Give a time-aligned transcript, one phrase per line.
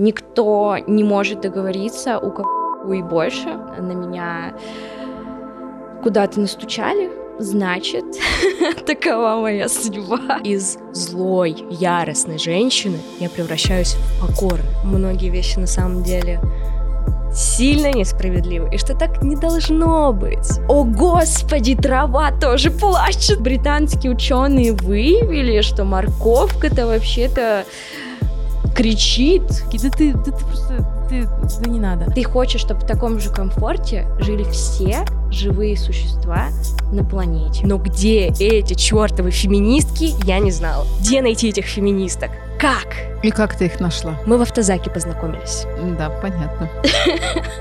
[0.00, 3.48] Никто не может договориться, у кого и больше.
[3.78, 4.54] На меня
[6.02, 8.04] куда-то настучали, значит,
[8.86, 10.38] такова моя судьба.
[10.42, 14.70] Из злой, яростной женщины я превращаюсь в покорную.
[14.84, 16.40] Многие вещи на самом деле
[17.34, 20.58] сильно несправедливы, и что так не должно быть.
[20.66, 23.42] О господи, трава тоже плачет.
[23.42, 27.64] Британские ученые выявили, что морковка-то вообще-то
[28.80, 29.42] кричит.
[29.82, 31.28] Да ты, да ты просто, ты,
[31.62, 32.10] да не надо.
[32.10, 36.48] Ты хочешь, чтобы в таком же комфорте жили все живые существа
[36.90, 37.66] на планете.
[37.66, 40.86] Но где эти чертовы феминистки, я не знала.
[41.00, 42.30] Где найти этих феминисток?
[42.58, 42.88] Как?
[43.22, 44.16] И как ты их нашла?
[44.26, 45.66] Мы в автозаке познакомились.
[45.98, 46.68] Да, понятно.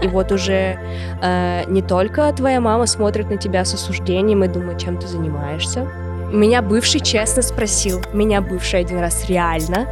[0.02, 0.80] И вот уже
[1.22, 5.86] э, не только твоя мама смотрит на тебя с осуждением и думает, чем ты занимаешься.
[6.32, 9.88] Меня бывший честно спросил, меня бывший один раз реально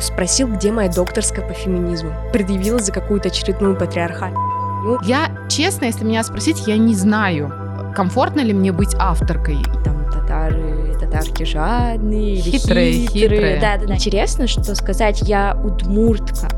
[0.00, 2.12] спросил, где моя докторская по феминизму.
[2.32, 4.98] Предъявила за какую-то очередную патриархальную.
[5.04, 7.52] Я, честно, если меня спросить, я не знаю,
[7.94, 9.58] комфортно ли мне быть авторкой.
[9.84, 13.08] Там татары, татарки жадные, хитрые, хитрые.
[13.08, 13.60] хитрые.
[13.60, 13.94] Да, да, да.
[13.94, 16.48] Интересно, что сказать я удмуртка.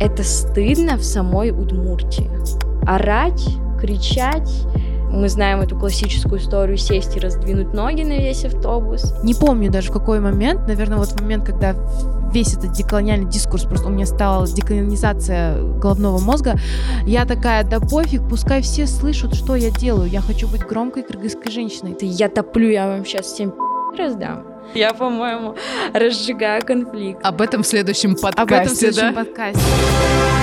[0.00, 2.30] Это стыдно в самой Удмуртии.
[2.86, 3.44] Орать,
[3.80, 4.50] кричать,
[5.10, 9.14] мы знаем эту классическую историю сесть и раздвинуть ноги на весь автобус.
[9.22, 11.74] Не помню даже в какой момент, наверное, вот в момент, когда
[12.32, 16.56] весь этот деколониальный дискурс, просто у меня стала деколонизация головного мозга,
[17.06, 21.50] я такая, да пофиг, пускай все слышат, что я делаю, я хочу быть громкой кыргызской
[21.50, 21.96] женщиной.
[22.00, 23.54] Я топлю, я вам сейчас всем
[23.96, 24.44] раздам.
[24.74, 25.56] Я, по-моему,
[25.94, 27.24] разжигаю конфликт.
[27.24, 29.24] Об этом в следующем подкасте, Об этом в следующем да?
[29.24, 30.37] подкасте.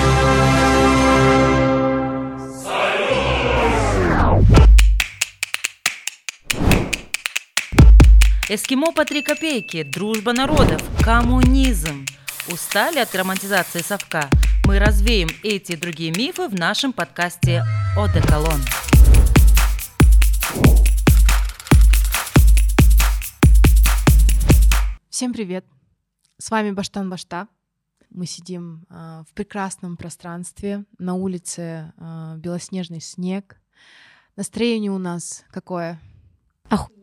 [8.48, 12.06] Эскимо по три копейки, дружба народов, коммунизм.
[12.46, 14.30] Устали от романтизации совка?
[14.64, 17.64] Мы развеем эти и другие мифы в нашем подкасте
[17.96, 18.60] «Одеколон».
[25.10, 25.66] Всем привет!
[26.38, 27.48] С вами Баштан Башта.
[28.10, 30.84] Мы сидим э, в прекрасном пространстве.
[30.98, 33.60] На улице э, белоснежный снег.
[34.36, 36.00] Настроение у нас какое?
[36.68, 36.95] Оху...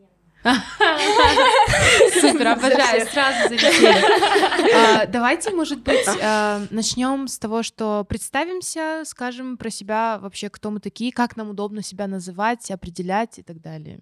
[2.20, 3.94] Супер, обожаю, сразу залетели.
[4.76, 10.70] А, давайте, может быть, а, начнем с того, что представимся, скажем про себя вообще, кто
[10.70, 14.00] мы такие, как нам удобно себя называть, определять и так далее.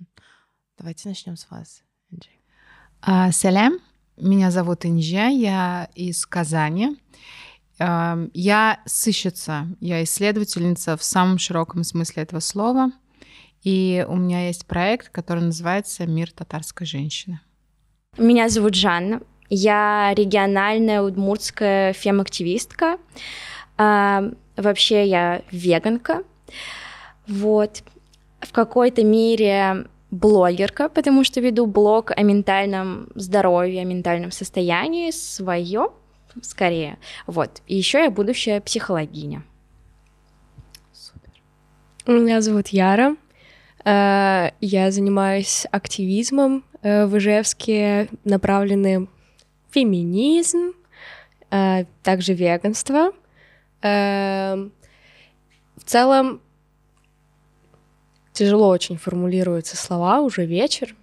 [0.78, 2.30] Давайте начнем с вас, Инджи.
[3.02, 3.78] А, салям,
[4.16, 6.96] меня зовут Инджа, я из Казани.
[7.78, 12.90] А, я сыщица, я исследовательница в самом широком смысле этого слова—
[13.62, 17.40] и у меня есть проект, который называется «Мир татарской женщины».
[18.18, 19.22] Меня зовут Жанна.
[19.48, 22.98] Я региональная удмуртская фем-активистка.
[23.78, 24.24] А,
[24.56, 26.24] вообще я веганка.
[27.26, 27.82] Вот.
[28.40, 35.88] В какой-то мере блогерка, потому что веду блог о ментальном здоровье, о ментальном состоянии свое,
[36.42, 36.98] скорее.
[37.26, 37.62] Вот.
[37.66, 39.42] И еще я будущая психологиня.
[40.92, 41.30] Супер.
[42.06, 43.16] Меня зовут Яра.
[43.84, 49.08] Э, я занимаюсь активизмом э, в Ижевске, направленным
[49.70, 50.72] феминизм,
[51.50, 53.12] э, также веганство.
[53.82, 54.70] В
[55.84, 56.40] целом
[58.32, 60.94] тяжело очень формулируются слова, уже вечер,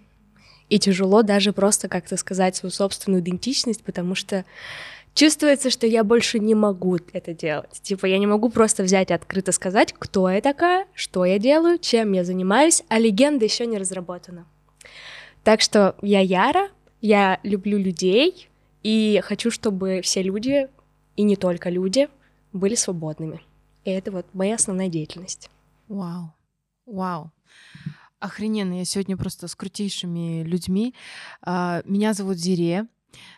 [0.69, 4.46] и тяжело даже просто как-то сказать свою собственную идентичность, потому что
[5.14, 7.80] чувствуется, что я больше не могу это делать.
[7.81, 11.78] Типа, я не могу просто взять и открыто сказать, кто я такая, что я делаю,
[11.78, 14.46] чем я занимаюсь, а легенда еще не разработана.
[15.44, 16.70] Так что я Яра,
[17.02, 18.50] я люблю людей,
[18.84, 20.70] и хочу, чтобы все люди,
[21.16, 22.08] и не только люди,
[22.53, 23.41] были свободными.
[23.84, 25.50] И это вот моя основная деятельность.
[25.88, 26.34] Вау,
[26.86, 27.31] вау.
[28.20, 30.94] Охрененно, я сегодня просто с крутейшими людьми.
[31.41, 32.88] А, меня зовут Зире,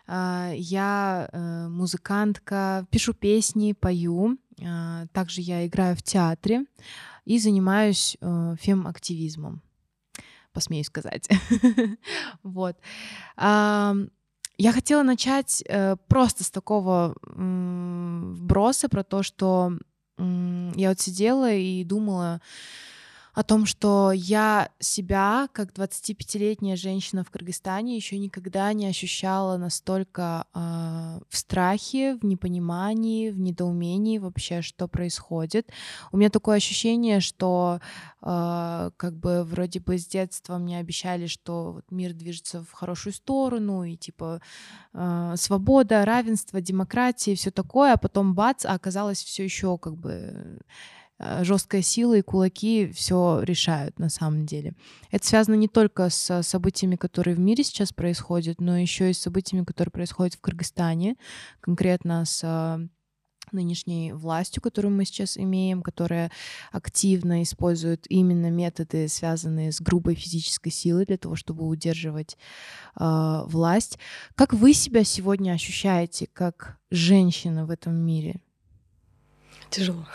[0.08, 4.38] я э, музыкантка, пишу песни, пою.
[4.64, 6.66] А, также я играю в театре
[7.26, 9.62] и занимаюсь э, фем-активизмом,
[10.54, 11.30] посмею сказать.
[12.44, 12.78] Вот.
[14.58, 19.74] Я хотела начать э, просто с такого вброса про то, что
[20.20, 22.42] я вот сидела и думала,
[23.34, 30.46] о том, что я себя, как 25-летняя женщина в Кыргызстане, еще никогда не ощущала настолько
[30.54, 30.60] э,
[31.30, 35.70] в страхе, в непонимании, в недоумении вообще, что происходит.
[36.12, 37.80] У меня такое ощущение, что
[38.22, 43.84] э, как бы вроде бы с детства мне обещали, что мир движется в хорошую сторону,
[43.84, 44.42] и типа
[44.94, 50.60] э, свобода, равенство, демократия, все такое, а потом бац, а оказалось все еще как бы
[51.42, 54.74] жесткая сила и кулаки все решают на самом деле.
[55.12, 59.20] Это связано не только с событиями, которые в мире сейчас происходят, но еще и с
[59.20, 61.16] событиями, которые происходят в Кыргызстане,
[61.60, 62.88] конкретно с э,
[63.52, 66.32] нынешней властью, которую мы сейчас имеем, которая
[66.72, 72.38] активно использует именно методы, связанные с грубой физической силой для того, чтобы удерживать
[73.00, 74.00] э, власть.
[74.36, 78.42] Как вы себя сегодня ощущаете как женщина в этом мире?
[79.70, 80.06] Тяжело.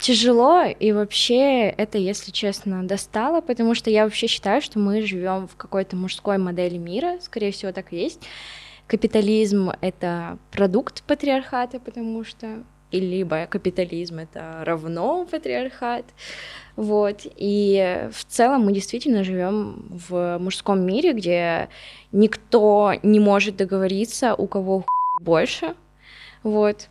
[0.00, 5.48] Тяжело, и вообще это, если честно, достало, потому что я вообще считаю, что мы живем
[5.48, 8.20] в какой-то мужской модели мира, скорее всего, так и есть.
[8.86, 16.04] Капитализм— это продукт патриархата, потому что и либо капитализм это равно патриархат,
[16.76, 17.22] вот.
[17.36, 21.68] И в целом мы действительно живем в мужском мире, где
[22.12, 24.84] никто не может договориться, у кого
[25.20, 25.74] больше,
[26.42, 26.88] вот.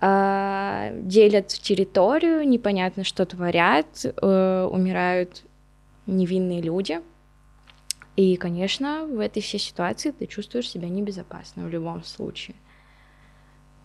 [0.00, 5.42] А, делят территорию, непонятно, что творят, э, умирают
[6.06, 7.00] невинные люди.
[8.14, 12.56] И, конечно, в этой всей ситуации ты чувствуешь себя небезопасно в любом случае.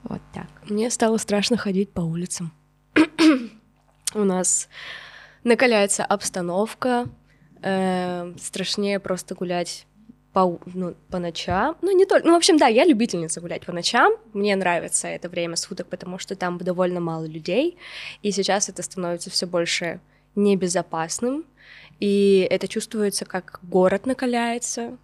[0.04, 0.48] Вот так.
[0.70, 2.52] Мне стало страшно ходить по улицам.
[4.14, 4.70] У нас
[5.44, 7.06] накаляется обстановка,
[7.62, 9.88] э, страшнее просто гулять
[10.34, 11.78] по, ну, по ночам.
[11.82, 12.28] Ну, не только.
[12.28, 14.14] Ну, в общем, да, я любительница гулять по ночам.
[14.34, 17.78] Мне нравится это время суток, потому что там довольно мало людей.
[18.24, 20.00] И сейчас это становится все больше
[20.36, 21.46] небезопасным.
[22.00, 24.98] И это чувствуется, как город накаляется.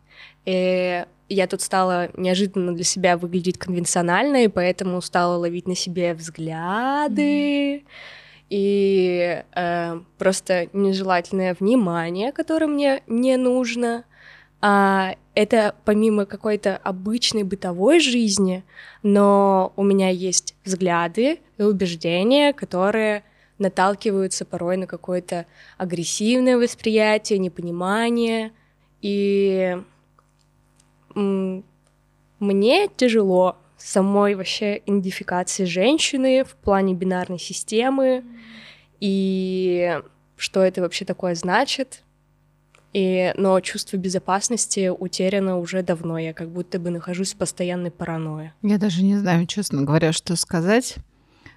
[0.46, 6.14] И я тут стала неожиданно для себя выглядеть конвенционально, и поэтому стала ловить на себе
[6.16, 7.78] взгляды.
[7.78, 7.84] Mm-hmm
[8.50, 14.06] и э, просто нежелательное внимание, которое мне не нужно
[14.62, 18.64] а, это помимо какой-то обычной бытовой жизни,
[19.04, 23.24] но у меня есть взгляды и убеждения, которые
[23.58, 25.46] наталкиваются порой на какое-то
[25.78, 28.52] агрессивное восприятие, непонимание.
[29.02, 29.78] И
[31.16, 38.24] мне тяжело самой вообще идентификации женщины в плане бинарной системы
[39.00, 40.02] и
[40.36, 42.04] что это вообще такое значит.
[42.94, 46.18] И, но чувство безопасности утеряно уже давно.
[46.18, 48.54] Я как будто бы нахожусь в постоянной паранойе.
[48.62, 50.96] Я даже не знаю, честно говоря, что сказать,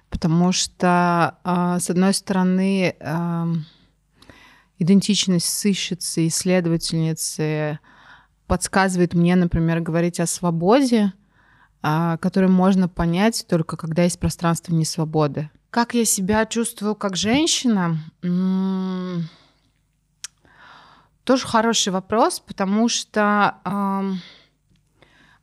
[0.09, 3.45] потому что, э, с одной стороны, э,
[4.77, 7.79] идентичность сыщицы, исследовательницы
[8.45, 11.13] подсказывает мне, например, говорить о свободе,
[11.81, 15.49] э, которую можно понять только когда есть пространство несвободы.
[15.71, 17.97] Как я себя чувствую как женщина?
[18.21, 19.27] М-
[21.23, 24.19] тоже хороший вопрос, потому что эм,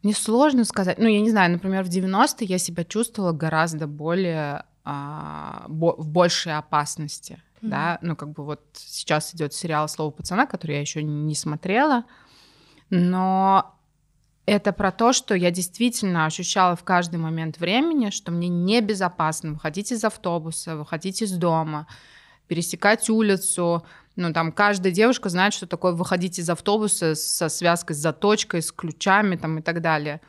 [0.02, 0.98] мне сложно сказать.
[0.98, 6.08] Ну, я не знаю, например, в 90-е я себя чувствовала гораздо более э, бо- в
[6.08, 7.42] большей опасности.
[7.62, 7.68] Mm-hmm.
[7.68, 12.04] Да, ну, как бы вот сейчас идет сериал Слово пацана, который я еще не смотрела.
[12.88, 13.76] Но
[14.46, 19.92] это про то, что я действительно ощущала в каждый момент времени, что мне небезопасно выходить
[19.92, 21.86] из автобуса, выходить из дома,
[22.48, 23.84] пересекать улицу,
[24.16, 28.72] ну, там каждая девушка знает, что такое выходить из автобуса со связкой, с заточкой, с
[28.72, 30.20] ключами там и так далее.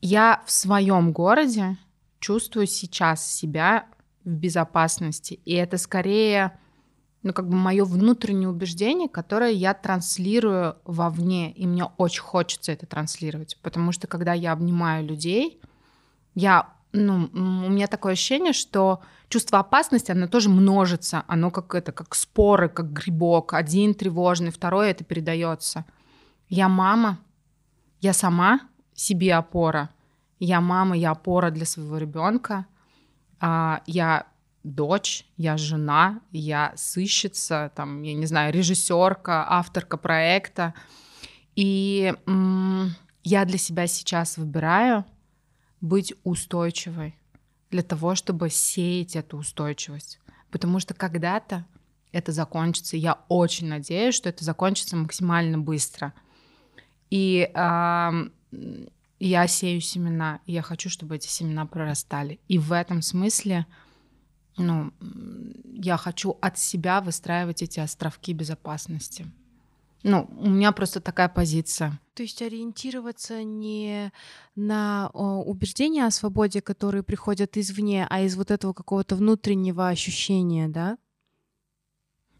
[0.00, 1.76] Я в своем городе
[2.20, 3.86] чувствую сейчас себя
[4.24, 5.40] в безопасности.
[5.44, 6.58] И это скорее,
[7.22, 11.52] ну, как бы мое внутреннее убеждение, которое я транслирую вовне.
[11.52, 13.58] И мне очень хочется это транслировать.
[13.62, 15.60] Потому что когда я обнимаю людей,
[16.34, 21.92] я ну, у меня такое ощущение, что чувство опасности, оно тоже множится, оно как это,
[21.92, 25.86] как споры, как грибок, один тревожный, второй это передается.
[26.48, 27.18] Я мама,
[28.00, 28.60] я сама
[28.94, 29.90] себе опора,
[30.38, 32.66] я мама, я опора для своего ребенка,
[33.40, 34.26] а, я
[34.62, 40.74] дочь, я жена, я сыщица, там, я не знаю, режиссерка, авторка проекта,
[41.56, 42.14] и
[43.24, 45.04] я для себя сейчас выбираю
[45.82, 47.14] быть устойчивой
[47.70, 50.18] для того, чтобы сеять эту устойчивость.
[50.50, 51.66] Потому что когда-то
[52.12, 52.96] это закончится.
[52.96, 56.14] Я очень надеюсь, что это закончится максимально быстро.
[57.10, 58.10] И э,
[59.18, 62.40] я сею семена, и я хочу, чтобы эти семена прорастали.
[62.48, 63.66] И в этом смысле
[64.56, 64.92] ну,
[65.72, 69.26] я хочу от себя выстраивать эти островки безопасности.
[70.02, 71.98] Ну, у меня просто такая позиция.
[72.14, 74.12] То есть ориентироваться не
[74.56, 80.98] на убеждения о свободе, которые приходят извне, а из вот этого какого-то внутреннего ощущения, да?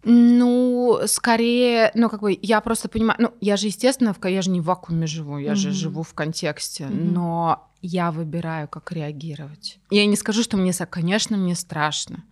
[0.04, 4.50] Ну, скорее, ну, как бы, я просто понимаю, ну, я же, естественно, в, я же
[4.50, 5.56] не в вакууме живу, я mm-hmm.
[5.56, 7.10] же живу в контексте, mm-hmm.
[7.12, 9.78] но я выбираю, как реагировать.
[9.90, 12.24] Я не скажу, что мне, конечно, мне страшно.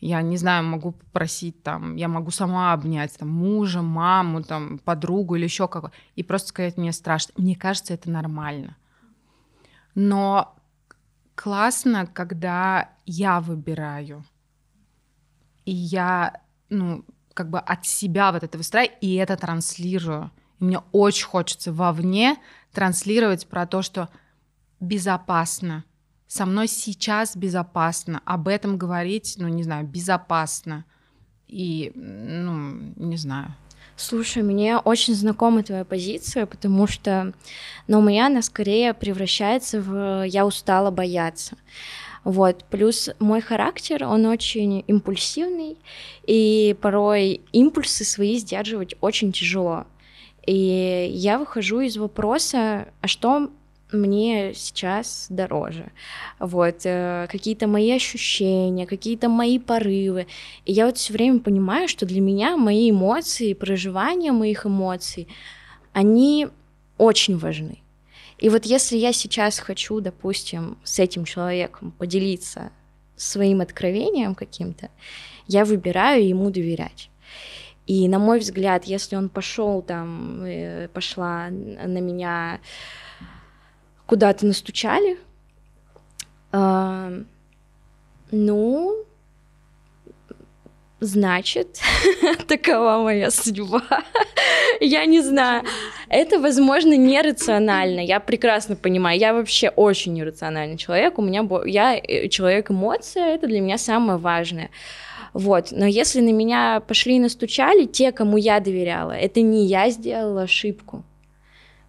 [0.00, 5.34] Я не знаю, могу попросить там, я могу сама обнять там мужа, маму, там подругу
[5.34, 7.34] или еще кого и просто сказать мне страшно.
[7.36, 8.76] Мне кажется, это нормально.
[9.94, 10.56] Но
[11.34, 14.24] классно, когда я выбираю
[15.68, 16.40] и я
[16.70, 20.30] ну, как бы от себя вот это выстраиваю, и это транслирую.
[20.60, 22.36] И мне очень хочется вовне
[22.72, 24.08] транслировать про то, что
[24.80, 25.84] безопасно.
[26.28, 28.20] Со мной сейчас безопасно.
[28.26, 30.84] Об этом говорить, ну, не знаю, безопасно.
[31.48, 33.54] И, ну, не знаю.
[33.96, 37.32] Слушай, мне очень знакома твоя позиция, потому что,
[37.88, 41.56] ну, у меня она скорее превращается в «я устала бояться».
[42.24, 42.64] Вот.
[42.64, 45.78] Плюс мой характер, он очень импульсивный,
[46.26, 49.86] и порой импульсы свои сдерживать очень тяжело.
[50.46, 53.50] И я выхожу из вопроса, а что
[53.92, 55.90] мне сейчас дороже.
[56.38, 60.26] Вот, э, какие-то мои ощущения, какие-то мои порывы.
[60.64, 65.28] И я вот все время понимаю, что для меня мои эмоции, проживание моих эмоций,
[65.92, 66.48] они
[66.98, 67.78] очень важны.
[68.38, 72.70] И вот если я сейчас хочу, допустим, с этим человеком поделиться
[73.16, 74.90] своим откровением каким-то,
[75.46, 77.10] я выбираю ему доверять.
[77.86, 82.60] И на мой взгляд, если он пошел там, э, пошла на меня
[84.08, 85.18] куда-то настучали,
[86.52, 87.22] э,
[88.30, 89.04] ну,
[90.98, 91.78] значит,
[92.48, 93.82] такова моя судьба.
[94.80, 95.62] я не знаю.
[96.08, 98.00] Это, возможно, нерационально.
[98.00, 99.20] Я прекрасно понимаю.
[99.20, 101.18] Я вообще очень нерациональный человек.
[101.18, 103.34] У меня я э, человек эмоция.
[103.34, 104.70] Это для меня самое важное.
[105.34, 105.68] Вот.
[105.70, 110.42] Но если на меня пошли и настучали, те, кому я доверяла, это не я сделала
[110.42, 111.04] ошибку.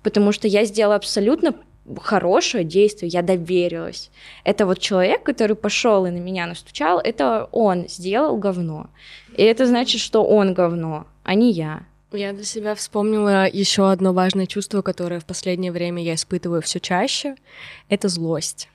[0.03, 1.53] Потому что я сделала абсолютно
[1.97, 4.11] хорошее действие, я доверилась.
[4.43, 8.87] Это вот человек, который пошел и на меня настучал, это он сделал говно.
[9.35, 11.83] И это значит, что он говно, а не я.
[12.11, 16.79] Я для себя вспомнила еще одно важное чувство, которое в последнее время я испытываю все
[16.79, 17.35] чаще.
[17.87, 18.67] Это злость.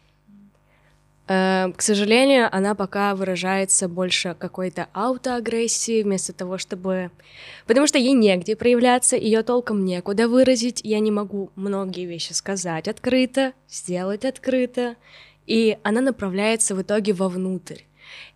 [1.27, 7.11] Э, к сожалению, она пока выражается больше какой-то аутоагрессии, вместо того, чтобы...
[7.67, 12.89] Потому что ей негде проявляться, ее толком некуда выразить, я не могу многие вещи сказать
[12.89, 14.97] открыто, сделать открыто,
[15.47, 17.83] и она направляется в итоге вовнутрь.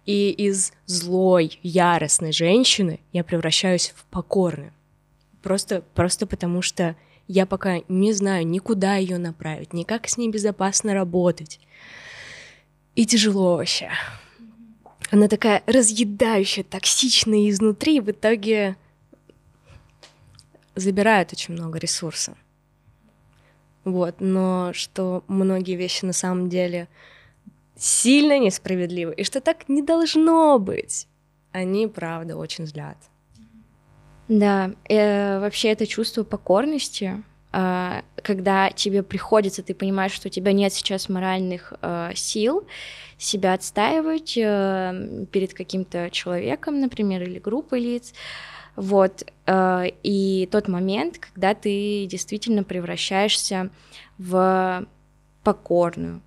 [0.07, 4.73] И из злой, яростной женщины я превращаюсь в покорную.
[5.43, 10.31] Просто, просто потому что я пока не знаю никуда ее направить, ни как с ней
[10.31, 11.61] безопасно работать.
[12.99, 13.91] И тяжело вообще.
[15.13, 18.77] Она такая разъедающая, токсичная изнутри, и в итоге
[20.75, 22.37] забирает очень много ресурса.
[23.85, 26.89] Вот, но что многие вещи на самом деле
[27.77, 31.07] сильно несправедливы, и что так не должно быть,
[31.53, 32.99] они, правда, очень злят.
[34.27, 40.73] Да, э, вообще это чувство покорности, когда тебе приходится, ты понимаешь, что у тебя нет
[40.73, 42.67] сейчас моральных э, сил
[43.17, 48.13] себя отстаивать э, перед каким-то человеком, например, или группой лиц.
[48.77, 49.25] Вот.
[49.47, 53.71] Э, и тот момент, когда ты действительно превращаешься
[54.19, 54.87] в
[55.43, 56.21] покорную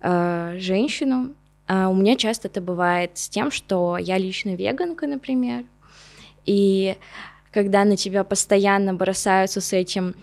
[0.00, 1.34] женщину.
[1.68, 5.64] Э, у меня часто это бывает с тем, что я лично веганка, например,
[6.46, 6.96] и
[7.58, 10.14] когда на тебя постоянно бросаются с этим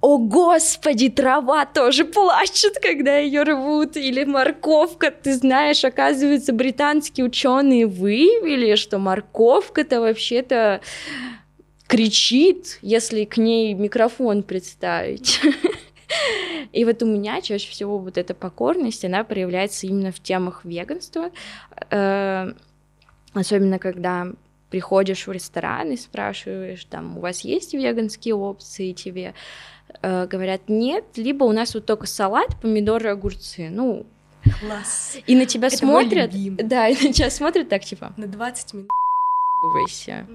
[0.00, 7.88] о господи, трава тоже плачет, когда ее рвут, или морковка, ты знаешь, оказывается, британские ученые
[7.88, 10.82] выявили, что морковка-то вообще-то
[11.88, 15.40] кричит, если к ней микрофон представить.
[16.72, 21.30] И вот у меня чаще всего вот эта покорность, она проявляется именно в темах веганства,
[21.90, 22.52] э,
[23.34, 24.28] особенно когда
[24.72, 29.34] приходишь в ресторан и спрашиваешь, там, у вас есть веганские опции, тебе
[30.00, 34.06] э, говорят нет, либо у нас вот только салат, помидоры, огурцы, ну,
[34.60, 35.18] Класс.
[35.26, 38.90] И на тебя Это смотрят, да, и на тебя смотрят так, типа, на 20 минут
[39.62, 40.26] уебывайся.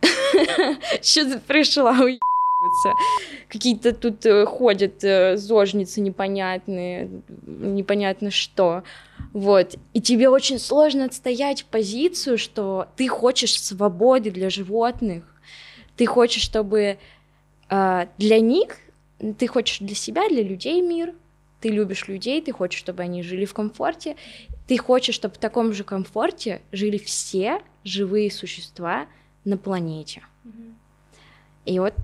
[1.02, 2.92] Что ты пришла уебываться?
[3.48, 8.82] Какие-то тут э, ходят э, зожницы непонятные, непонятно что.
[9.32, 9.76] Вот.
[9.92, 15.24] И тебе очень сложно отстоять позицию, что ты хочешь свободы для животных.
[15.96, 16.98] Ты хочешь, чтобы
[17.68, 18.76] э, для них,
[19.38, 21.14] ты хочешь для себя, для людей мир,
[21.60, 24.16] ты любишь людей, ты хочешь, чтобы они жили в комфорте,
[24.66, 29.06] ты хочешь, чтобы в таком же комфорте жили все живые существа
[29.44, 30.22] на планете.
[30.44, 30.74] Mm-hmm.
[31.66, 31.94] И вот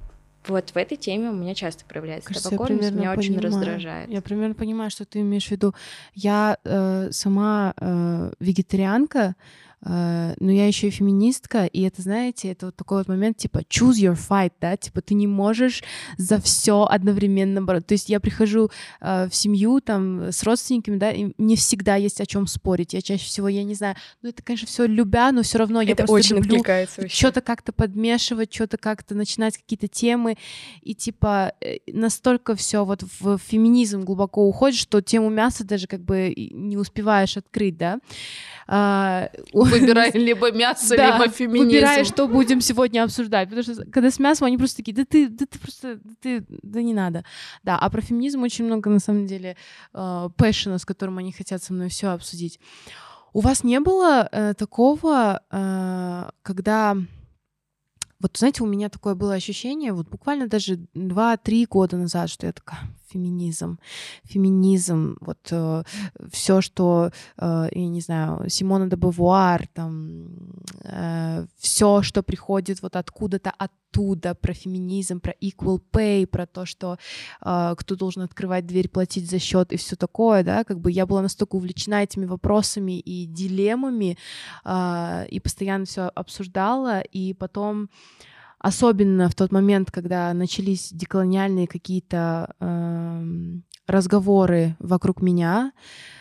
[0.48, 3.18] вот в этой теме у меня часто проявляется Кажется, табакольность, меня понимаю.
[3.18, 4.10] очень раздражает.
[4.10, 5.74] Я примерно понимаю, что ты имеешь в виду.
[6.14, 9.34] Я э, сама э, вегетарианка,
[9.84, 13.96] но я еще и феминистка, и это, знаете, это вот такой вот момент, типа, choose
[13.96, 15.82] your fight, да, типа, ты не можешь
[16.16, 17.88] за все одновременно бороться.
[17.88, 22.20] То есть я прихожу э, в семью там с родственниками, да, и не всегда есть
[22.20, 22.94] о чем спорить.
[22.94, 25.92] Я чаще всего, я не знаю, ну это, конечно, все любя, но все равно я
[25.92, 26.62] это просто очень люблю
[27.08, 30.36] что-то как-то подмешивать, что-то как-то начинать какие-то темы,
[30.82, 36.00] и типа э, настолько все вот в феминизм глубоко уходит, что тему мяса даже как
[36.00, 37.98] бы не успеваешь открыть, да.
[38.66, 39.28] А,
[39.80, 41.64] Выбирай либо мясо, да, либо феминизм.
[41.66, 43.48] Выбирай, что будем сегодня обсуждать.
[43.48, 46.44] Потому что когда с мясом, они просто такие, да ты, да ты просто, да, ты,
[46.48, 47.24] да не надо.
[47.62, 49.56] Да, а про феминизм очень много, на самом деле,
[49.92, 52.58] э, пэшена, с которым они хотят со мной все обсудить.
[53.32, 56.96] У вас не было э, такого, э, когда...
[58.20, 62.52] Вот, знаете, у меня такое было ощущение, вот буквально даже 2-3 года назад, что я
[62.52, 62.80] такая,
[63.14, 63.78] феминизм,
[64.24, 65.82] феминизм, вот э,
[66.30, 70.26] все, что, э, я не знаю, Симона де Бавуар, там,
[70.84, 76.96] э, все, что приходит вот откуда-то оттуда, про феминизм, про equal pay, про то, что
[77.46, 81.06] э, кто должен открывать дверь, платить за счет и все такое, да, как бы я
[81.06, 84.16] была настолько увлечена этими вопросами и дилеммами,
[84.64, 87.88] э, и постоянно все обсуждала, и потом
[88.64, 93.24] особенно в тот момент, когда начались деколониальные какие-то э,
[93.86, 95.72] разговоры вокруг меня,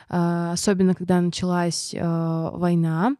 [0.09, 2.00] э, особенно когда началась э,
[2.53, 3.15] война,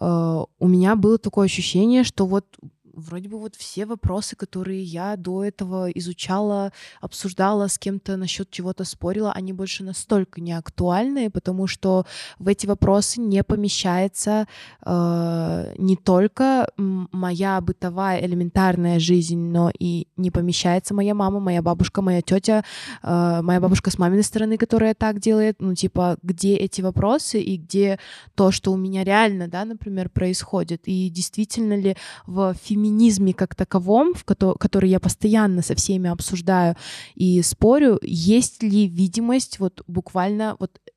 [0.00, 2.46] э, у меня было такое ощущение, что вот
[2.94, 8.84] вроде бы вот все вопросы, которые я до этого изучала, обсуждала с кем-то насчет чего-то
[8.84, 12.06] спорила, они больше настолько не актуальны, потому что
[12.38, 14.46] в эти вопросы не помещается
[14.84, 22.02] э, не только моя бытовая элементарная жизнь, но и не помещается моя мама, моя бабушка,
[22.02, 22.64] моя тетя,
[23.02, 27.56] э, моя бабушка с маминой стороны, которая так делает, ну типа где эти вопросы и
[27.56, 27.98] где
[28.34, 33.54] то, что у меня реально, да, например, происходит, и действительно ли в феминизме феминизме как
[33.54, 36.76] таковом, в ко- который я постоянно со всеми обсуждаю
[37.14, 40.90] и спорю, есть ли видимость вот буквально вот э,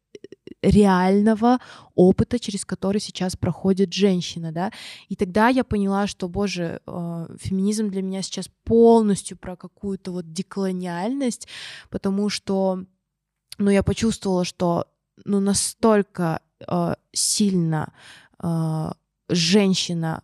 [0.61, 1.59] реального
[1.95, 4.71] опыта, через который сейчас проходит женщина, да,
[5.09, 10.33] и тогда я поняла, что, боже, э, феминизм для меня сейчас полностью про какую-то вот
[10.33, 11.47] деколониальность,
[11.89, 12.79] потому что,
[13.59, 14.85] ну, я почувствовала, что,
[15.25, 17.93] ну, настолько э, сильно
[18.43, 18.91] э,
[19.29, 20.21] женщина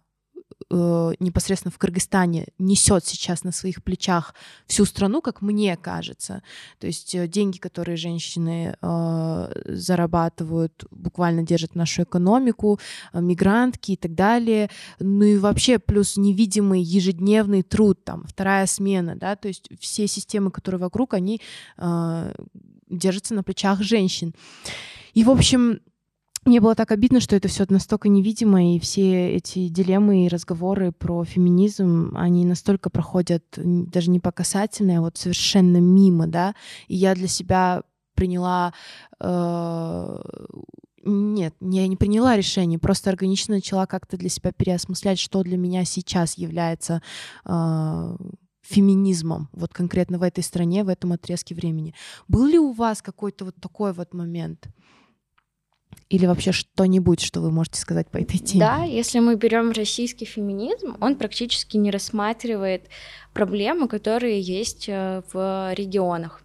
[0.72, 4.34] э, непосредственно в Кыргызстане несет сейчас на своих плечах
[4.66, 6.42] всю страну, как мне кажется.
[6.80, 12.80] То есть э, деньги, которые женщины э, зарабатывают, буквально держат нашу экономику,
[13.14, 14.70] э, мигрантки и так далее.
[15.00, 20.52] Ну и вообще плюс невидимый ежедневный труд, там вторая смена, да, то есть все системы,
[20.52, 21.42] которые вокруг, они
[21.78, 22.34] э,
[22.90, 24.34] держатся на плечах женщин.
[25.14, 25.82] И, в общем,
[26.46, 30.92] мне было так обидно, что это все настолько невидимо, и все эти дилеммы и разговоры
[30.92, 36.56] про феминизм, они настолько проходят даже не по касательной, а вот совершенно мимо, да.
[36.88, 37.84] И я для себя
[38.16, 38.74] приняла
[39.20, 40.22] э,
[41.04, 45.86] нет, я не приняла решение, просто органично начала как-то для себя переосмыслять, что для меня
[45.86, 47.02] сейчас является
[47.46, 48.18] э,
[48.62, 51.94] феминизмом, вот конкретно в этой стране, в этом отрезке времени.
[52.28, 54.68] Был ли у вас какой-то вот такой вот момент?
[56.10, 58.66] Или вообще что-нибудь, что вы можете сказать по этой теме?
[58.66, 62.90] Да, если мы берем российский феминизм, он практически не рассматривает
[63.34, 66.42] проблемы, которые есть э, в регионах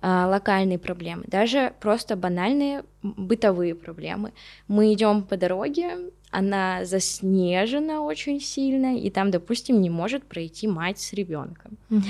[0.00, 4.32] э, локальные проблемы, даже просто банальные бытовые проблемы.
[4.68, 11.00] Мы идем по дороге, она заснежена очень сильно, и там, допустим, не может пройти мать
[11.00, 11.78] с ребенком.
[11.90, 12.02] Mm-hmm.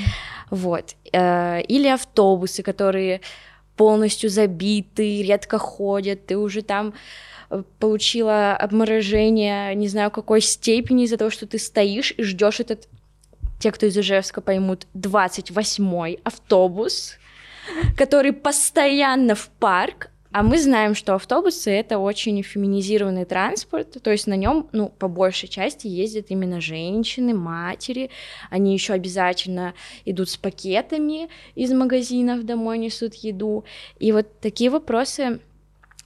[0.51, 0.97] Вот.
[1.13, 3.21] Э, или автобусы, которые
[3.77, 6.95] полностью забиты, редко ходят, ты уже там
[7.51, 12.89] э, получила обморожение, не знаю какой степени из-за того, что ты стоишь и ждешь этот,
[13.59, 17.19] те, кто из Ижевска поймут, 28-й автобус,
[17.97, 24.27] который постоянно в парк, а мы знаем, что автобусы это очень феминизированный транспорт, то есть
[24.27, 28.11] на нем, ну, по большей части ездят именно женщины, матери.
[28.51, 33.65] Они еще обязательно идут с пакетами из магазинов домой, несут еду.
[34.01, 35.39] И вот такие вопросы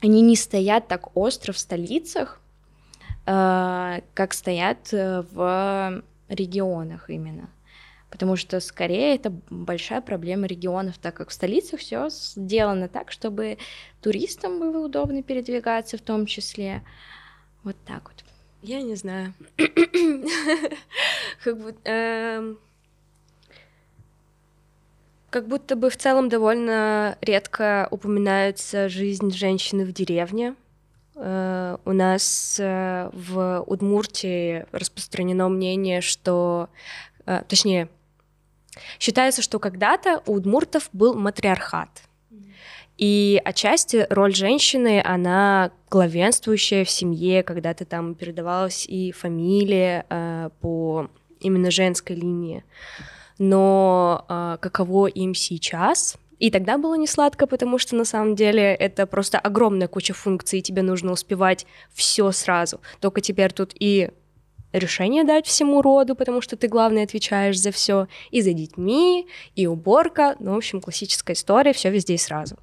[0.03, 2.39] они не стоят так остро в столицах,
[3.25, 7.49] э, как стоят э, в регионах именно.
[8.11, 13.59] Потому что скорее это большая проблема регионов, так как в столицах все сделано так, чтобы
[14.01, 16.83] туристам было удобно передвигаться в том числе.
[17.65, 18.25] Вот так вот.
[18.63, 19.35] Я не знаю.
[21.45, 21.81] Как будто...
[21.91, 22.59] эм,
[25.31, 30.55] Как будто бы в целом довольно редко упоминается жизнь женщины в деревне.
[31.15, 36.71] Э, У нас э, в Удмуртии распространено мнение, что...
[37.27, 37.89] э, Точнее,
[38.99, 41.89] считается, что когда-то у удмуртов был матриархат.
[42.99, 51.09] И отчасти роль женщины, она главенствующая в семье, когда-то там передавалась и фамилия э, по
[51.39, 52.65] именно женской линии.
[53.39, 56.17] Но э, каково им сейчас?
[56.41, 60.59] И тогда было не сладко, потому что на самом деле это просто огромная куча функций,
[60.61, 62.81] и тебе нужно успевать все сразу.
[63.01, 64.11] Только теперь тут и
[64.73, 69.67] решение дать всему роду, потому что ты, главное, отвечаешь за все, и за детьми, и
[69.67, 70.37] уборка.
[70.39, 72.57] Ну, в общем, классическая история, все везде и сразу.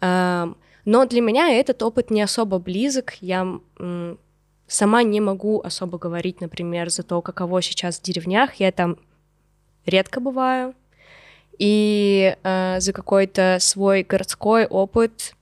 [0.00, 3.14] Эм, Но для меня этот опыт не особо близок.
[3.20, 3.46] Я
[4.66, 8.54] сама не могу особо говорить, например, за то, каково сейчас в деревнях.
[8.54, 8.96] Я там
[9.86, 10.74] редко бываю.
[11.58, 15.34] И э, за какой-то свой городской опыт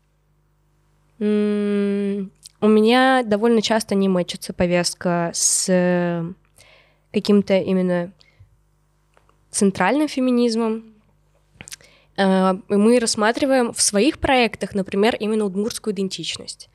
[2.61, 6.25] у меня довольно часто не мэчится повестка с
[7.13, 8.13] каким-то именно
[9.51, 10.95] центральным феминизмом.
[12.17, 12.23] И
[12.69, 16.69] Мы рассматриваем в своих проектах, например, именно удмуртскую идентичность.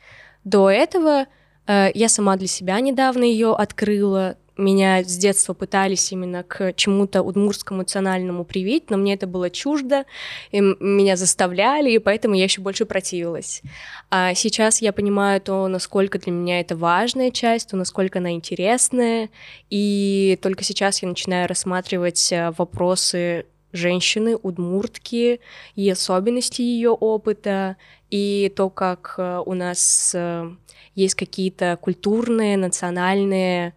[0.43, 1.27] До этого
[1.67, 4.37] э, я сама для себя недавно ее открыла.
[4.57, 10.05] Меня с детства пытались именно к чему-то удмуртскому национальному привить, но мне это было чуждо,
[10.51, 13.61] и меня заставляли, и поэтому я еще больше противилась.
[14.09, 19.29] А сейчас я понимаю то, насколько для меня это важная часть, то, насколько она интересная,
[19.69, 25.41] и только сейчас я начинаю рассматривать э, вопросы женщины, удмуртки,
[25.75, 27.75] и особенности ее опыта,
[28.09, 30.49] и то, как э, у нас э,
[30.95, 33.73] есть какие-то культурные, национальные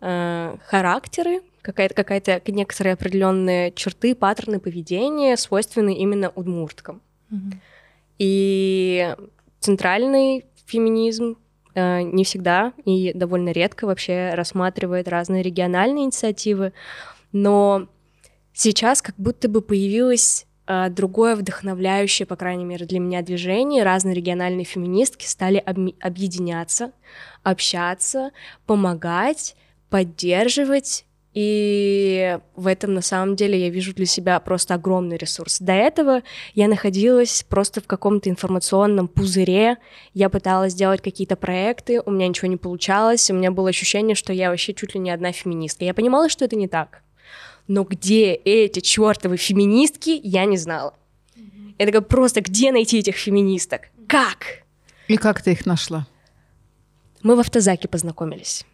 [0.00, 7.02] э, характеры, какая-то, какая-то некоторые определенные черты, паттерны поведения, свойственные именно удмурткам.
[8.18, 9.14] И
[9.60, 11.36] центральный феминизм
[11.74, 16.72] э, не всегда и довольно редко вообще рассматривает разные региональные инициативы,
[17.32, 17.88] но
[18.52, 23.84] сейчас как будто бы появилось э, другое вдохновляющее, по крайней мере, для меня движение.
[23.84, 26.92] Разные региональные феминистки стали объединяться,
[27.42, 28.32] общаться,
[28.66, 29.56] помогать,
[29.90, 31.04] поддерживать.
[31.32, 35.60] И в этом, на самом деле, я вижу для себя просто огромный ресурс.
[35.60, 36.22] До этого
[36.54, 39.76] я находилась просто в каком-то информационном пузыре,
[40.12, 44.32] я пыталась сделать какие-то проекты, у меня ничего не получалось, у меня было ощущение, что
[44.32, 45.84] я вообще чуть ли не одна феминистка.
[45.84, 47.02] Я понимала, что это не так.
[47.68, 50.94] Но где эти чертовы феминистки, я не знала.
[51.78, 53.82] Я такая, просто где найти этих феминисток?
[54.08, 54.64] Как?
[55.06, 56.06] И как ты их нашла?
[57.22, 58.64] Мы в автозаке познакомились.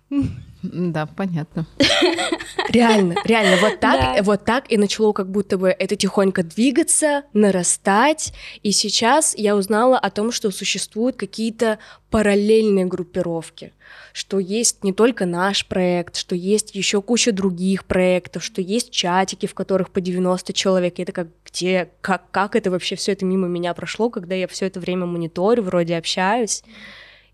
[0.63, 1.67] Да, понятно.
[2.69, 4.23] Реально, реально, вот так, Да.
[4.23, 8.33] вот так и начало как будто бы это тихонько двигаться, нарастать.
[8.63, 11.79] И сейчас я узнала о том, что существуют какие-то
[12.11, 13.73] параллельные группировки,
[14.13, 19.47] что есть не только наш проект, что есть еще куча других проектов, что есть чатики,
[19.47, 20.99] в которых по 90 человек.
[20.99, 24.49] И это как где, как, как это вообще все это мимо меня прошло, когда я
[24.49, 26.63] все это время мониторю, вроде общаюсь.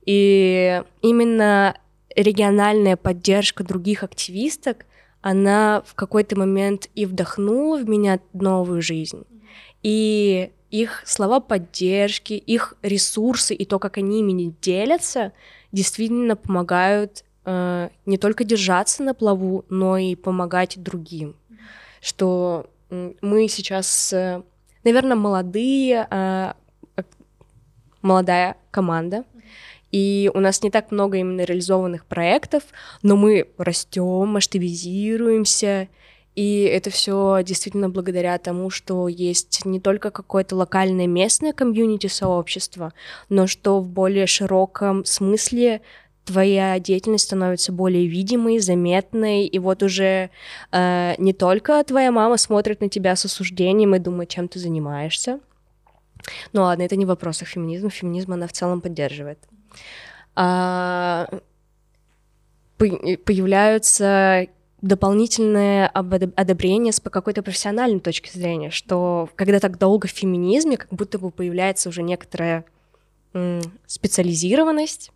[0.04, 1.76] И именно
[2.14, 4.86] региональная поддержка других активисток,
[5.20, 9.24] она в какой-то момент и вдохнула в меня новую жизнь.
[9.82, 15.32] И их слова поддержки, их ресурсы и то, как они ими делятся,
[15.70, 21.36] действительно помогают э, не только держаться на плаву, но и помогать другим.
[22.00, 24.42] Что мы сейчас, э,
[24.82, 26.52] наверное, молодые, э,
[28.00, 29.24] молодая команда,
[29.92, 32.64] и у нас не так много именно реализованных проектов,
[33.02, 35.88] но мы растем, масштабизируемся,
[36.34, 42.94] и это все действительно благодаря тому, что есть не только какое-то локальное местное комьюнити сообщество,
[43.28, 45.82] но что в более широком смысле
[46.24, 50.30] твоя деятельность становится более видимой, заметной, и вот уже
[50.70, 55.40] э, не только твоя мама смотрит на тебя с осуждением и думает, чем ты занимаешься.
[56.52, 59.38] Ну ладно, это не в вопросах феминизма, феминизм она в целом поддерживает.
[60.34, 61.28] А,
[62.78, 64.46] по- появляются
[64.80, 70.88] дополнительное одобрение с по какой-то профессиональной точки зрения, что когда так долго в феминизме, как
[70.90, 72.64] будто бы появляется уже некоторая
[73.86, 75.12] специализированность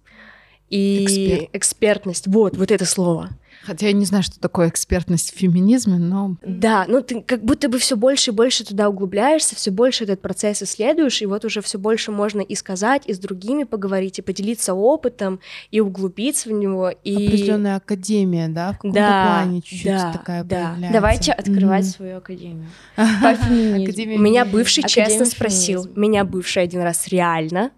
[0.71, 1.51] и Эксперт.
[1.53, 2.27] экспертность.
[2.29, 3.31] Вот, вот это слово.
[3.63, 7.69] Хотя я не знаю, что такое экспертность в феминизме, но Да, ну ты как будто
[7.69, 11.61] бы все больше и больше туда углубляешься, все больше этот процесс исследуешь, и вот уже
[11.63, 15.41] все больше можно и сказать, и с другими поговорить, и поделиться опытом,
[15.71, 16.91] и углубиться в него.
[16.91, 17.27] И...
[17.27, 20.57] Определенная академия, да, в каком-то Да, плане чуть-чуть да, такая да.
[20.71, 20.93] появляется.
[20.93, 21.93] Давайте открывать Мгм.
[21.93, 22.69] свою академию.
[22.97, 23.83] По феминизму.
[23.85, 27.71] Академия Меня бывший Академия честно спросил, меня бывший один раз реально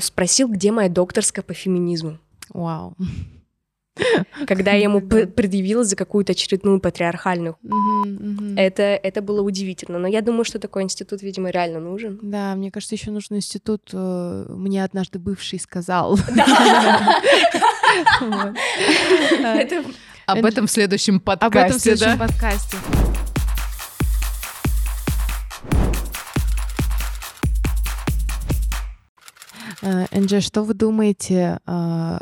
[0.00, 2.18] спросил, где моя докторская по феминизму.
[2.50, 2.94] Вау.
[4.46, 7.56] Когда я ему предъявила за какую-то очередную патриархальную.
[8.56, 9.98] Это, это было удивительно.
[9.98, 12.18] Но я думаю, что такой институт, видимо, реально нужен.
[12.22, 13.90] Да, мне кажется, еще нужен институт.
[13.92, 16.18] э, Мне однажды бывший сказал.
[19.40, 19.84] Это
[20.26, 22.76] об этом в следующем подкасте, Об этом в следующем подкасте.
[29.82, 32.18] Энджи, что вы думаете, э,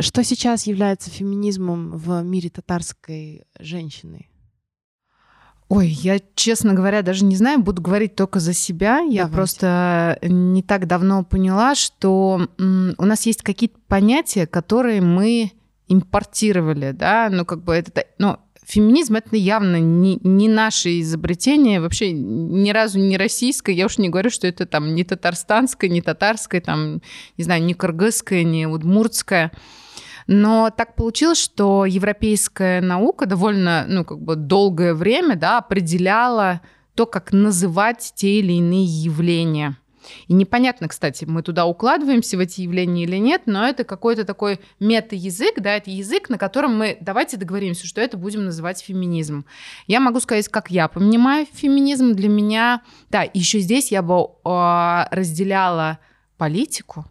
[0.00, 4.28] что сейчас является феминизмом в мире татарской женщины?
[5.68, 9.00] Ой, я, честно говоря, даже не знаю, буду говорить только за себя.
[9.00, 9.34] Я Давайте.
[9.34, 15.52] просто не так давно поняла, что у нас есть какие-то понятия, которые мы
[15.88, 18.36] импортировали, да, ну как бы это, ну,
[18.68, 24.10] феминизм это явно не, не наше изобретение, вообще ни разу не российское, я уж не
[24.10, 27.00] говорю, что это там не татарстанское, не татарское, там,
[27.38, 29.52] не знаю, не кыргызское, не удмуртское.
[30.28, 36.60] Но так получилось, что европейская наука довольно, ну, как бы долгое время, да, определяла
[36.94, 39.78] то, как называть те или иные явления.
[40.26, 44.60] И непонятно, кстати, мы туда укладываемся в эти явления или нет, но это какой-то такой
[44.80, 49.46] мета-язык, да, это язык, на котором мы, давайте договоримся, что это будем называть феминизм.
[49.86, 52.12] Я могу сказать, как я понимаю феминизм.
[52.12, 55.98] Для меня, да, еще здесь я бы э, разделяла
[56.36, 57.06] политику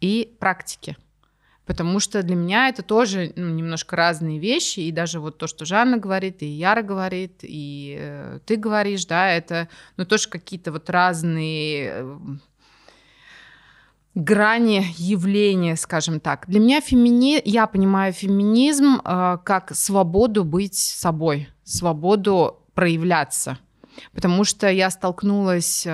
[0.00, 0.96] и практики.
[1.64, 5.64] Потому что для меня это тоже ну, немножко разные вещи, и даже вот то, что
[5.64, 10.90] Жанна говорит, и Яра говорит, и э, ты говоришь, да, это ну, тоже какие-то вот
[10.90, 12.18] разные э,
[14.14, 16.48] грани явления, скажем так.
[16.48, 17.40] Для меня фемини...
[17.44, 23.58] я понимаю феминизм э, как свободу быть собой, свободу проявляться.
[24.14, 25.90] Потому что я столкнулась э,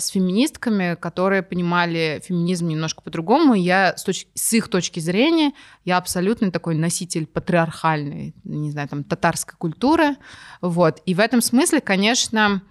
[0.00, 3.54] с феминистками, которые понимали феминизм немножко по-другому.
[3.54, 5.52] Я с, точ- с их точки зрения,
[5.84, 10.16] я абсолютно такой носитель патриархальной, не знаю, там, татарской культуры.
[10.60, 11.00] Вот.
[11.06, 12.62] И в этом смысле, конечно,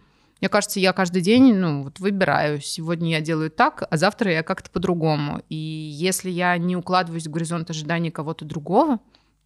[0.43, 2.59] мне кажется, я каждый день, ну, вот выбираю.
[2.59, 5.41] Сегодня я делаю так, а завтра я как-то по-другому.
[5.47, 8.99] И если я не укладываюсь в горизонт ожиданий кого-то другого,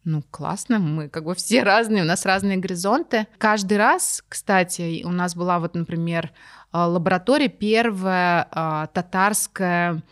[0.04, 3.26] ну, классно, мы как бы все разные, у нас разные горизонты.
[3.38, 6.32] Каждый раз, кстати, у нас была вот, например,
[6.72, 10.02] э, лаборатория, первая э, татарская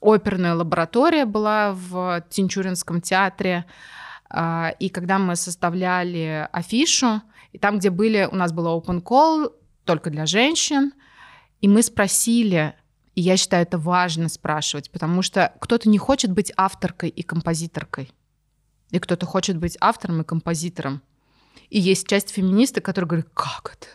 [0.00, 3.64] оперная лаборатория была в Тинчуринском театре.
[4.30, 9.52] А, И когда мы составляли афишу, и там, где были, у нас было open call
[9.84, 10.92] только для женщин,
[11.60, 12.74] и мы спросили,
[13.18, 18.12] и я считаю, это важно спрашивать, потому что кто-то не хочет быть авторкой и композиторкой,
[18.92, 21.02] и кто-то хочет быть автором и композитором.
[21.68, 23.88] И есть часть феминисток, которые говорят, как это?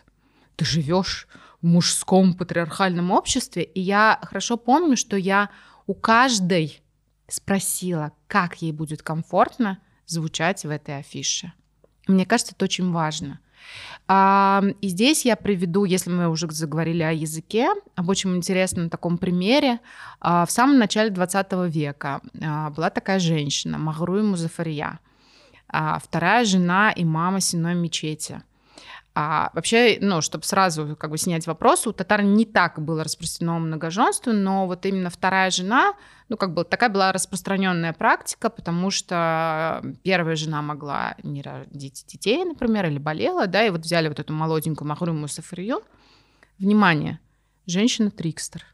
[0.57, 1.29] Ты живешь
[1.61, 3.63] в мужском патриархальном обществе.
[3.63, 5.49] И я хорошо помню, что я
[5.87, 6.83] у каждой
[7.29, 11.53] спросила, как ей будет комфортно звучать в этой афише.
[12.09, 13.39] Мне кажется, это очень важно.
[14.07, 19.17] А, И здесь я приведу, если мы уже заговорили о языке, об очень интересном таком
[19.17, 19.79] примере.
[20.19, 24.99] А, В самом начале 20 века а, была такая женщина, Магруй Музафария,
[25.67, 28.41] а, вторая жена имама Синой мечети.
[29.15, 33.59] А вообще, ну, чтобы сразу как бы снять вопрос, у татар не так было распространено
[33.59, 35.93] многоженство, но вот именно вторая жена,
[36.29, 42.43] ну, как бы такая была распространенная практика, потому что первая жена могла не родить детей,
[42.43, 45.83] например, или болела, да, и вот взяли вот эту молоденькую Махру Мусафрию.
[46.57, 47.19] Внимание,
[47.67, 48.65] женщина-трикстер.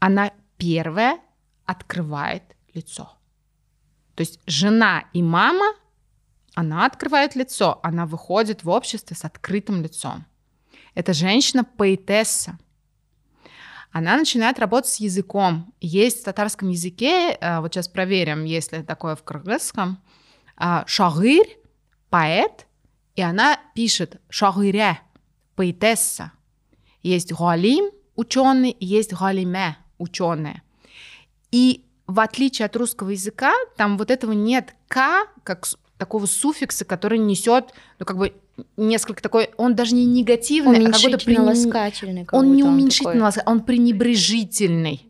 [0.00, 1.20] Она первая
[1.64, 2.42] открывает
[2.74, 3.12] лицо.
[4.16, 5.74] То есть жена и мама
[6.54, 10.24] она открывает лицо, она выходит в общество с открытым лицом.
[10.94, 12.58] Это женщина-поэтесса.
[13.90, 15.72] Она начинает работать с языком.
[15.80, 20.02] Есть в татарском языке, э, вот сейчас проверим, есть ли такое в кыргызском,
[20.56, 21.58] а, шагырь,
[22.10, 22.66] поэт,
[23.16, 25.00] и она пишет шагыря,
[25.56, 26.32] поэтесса.
[27.02, 30.62] Есть галим, ученый, есть галиме, ученая.
[31.50, 35.66] И в отличие от русского языка, там вот этого нет «к», как
[36.04, 38.34] такого суффикса, который несет, ну, как бы
[38.76, 42.26] несколько такой, он даже не негативный, а какой-то Уменьшительно-ласкательный.
[42.32, 43.22] Он не уменьшительно, такой.
[43.22, 45.08] ласка- он пренебрежительный.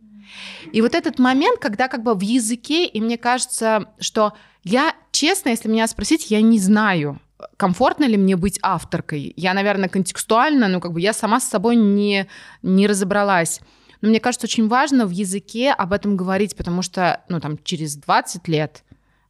[0.72, 5.50] И вот этот момент, когда как бы в языке, и мне кажется, что я, честно,
[5.50, 7.20] если меня спросить, я не знаю,
[7.56, 9.32] комфортно ли мне быть авторкой.
[9.36, 12.26] Я, наверное, контекстуально, ну, как бы я сама с собой не,
[12.62, 13.60] не разобралась.
[14.00, 17.96] Но мне кажется, очень важно в языке об этом говорить, потому что, ну, там, через
[17.96, 18.82] 20 лет,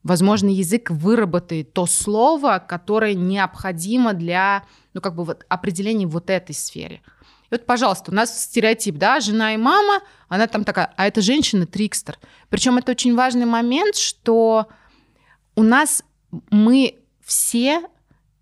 [0.05, 4.63] возможно, язык выработает то слово, которое необходимо для,
[4.93, 7.01] ну, как бы вот определения вот этой сфере.
[7.45, 11.21] И вот, пожалуйста, у нас стереотип, да, жена и мама, она там такая, а это
[11.21, 12.19] женщина трикстер.
[12.49, 14.67] Причем это очень важный момент, что
[15.55, 16.03] у нас
[16.51, 17.81] мы все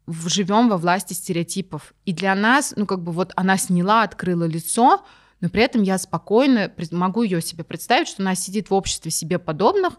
[0.06, 1.94] живем во власти стереотипов.
[2.04, 5.06] И для нас, ну, как бы вот она сняла, открыла лицо,
[5.40, 9.40] но при этом я спокойно могу ее себе представить, что она сидит в обществе себе
[9.40, 9.94] подобных,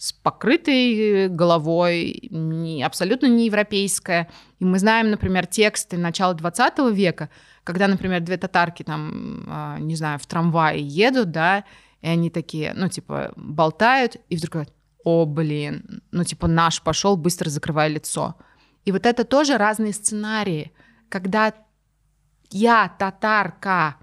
[0.00, 4.30] с покрытой головой, не, абсолютно не европейская.
[4.58, 7.28] И мы знаем, например, тексты начала 20 века,
[7.64, 11.64] когда, например, две татарки там, а, не знаю, в трамвае едут, да,
[12.00, 14.72] и они такие, ну, типа, болтают, и вдруг говорят,
[15.04, 18.36] о, блин, ну, типа, наш пошел, быстро закрывая лицо.
[18.86, 20.72] И вот это тоже разные сценарии,
[21.10, 21.52] когда
[22.48, 23.96] я татарка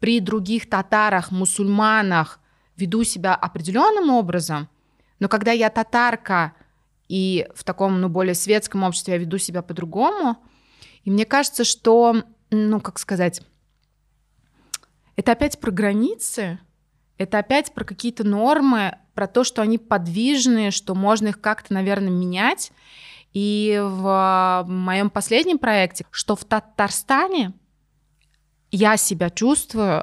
[0.00, 2.40] при других татарах, мусульманах
[2.74, 4.70] веду себя определенным образом,
[5.22, 6.52] но когда я татарка
[7.06, 10.36] и в таком, ну, более светском обществе я веду себя по-другому,
[11.04, 13.40] и мне кажется, что, ну, как сказать,
[15.14, 16.58] это опять про границы,
[17.18, 22.10] это опять про какие-то нормы, про то, что они подвижные, что можно их как-то, наверное,
[22.10, 22.72] менять.
[23.32, 27.52] И в моем последнем проекте, что в Татарстане
[28.72, 30.02] я себя чувствую,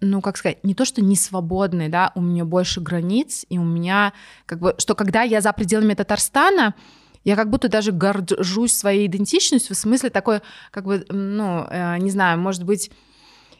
[0.00, 3.64] ну, как сказать, не то, что не свободной, да, у меня больше границ, и у
[3.64, 4.12] меня,
[4.46, 6.74] как бы, что когда я за пределами Татарстана,
[7.24, 12.10] я как будто даже горжусь своей идентичностью, в смысле такой, как бы, ну, э, не
[12.10, 12.90] знаю, может быть,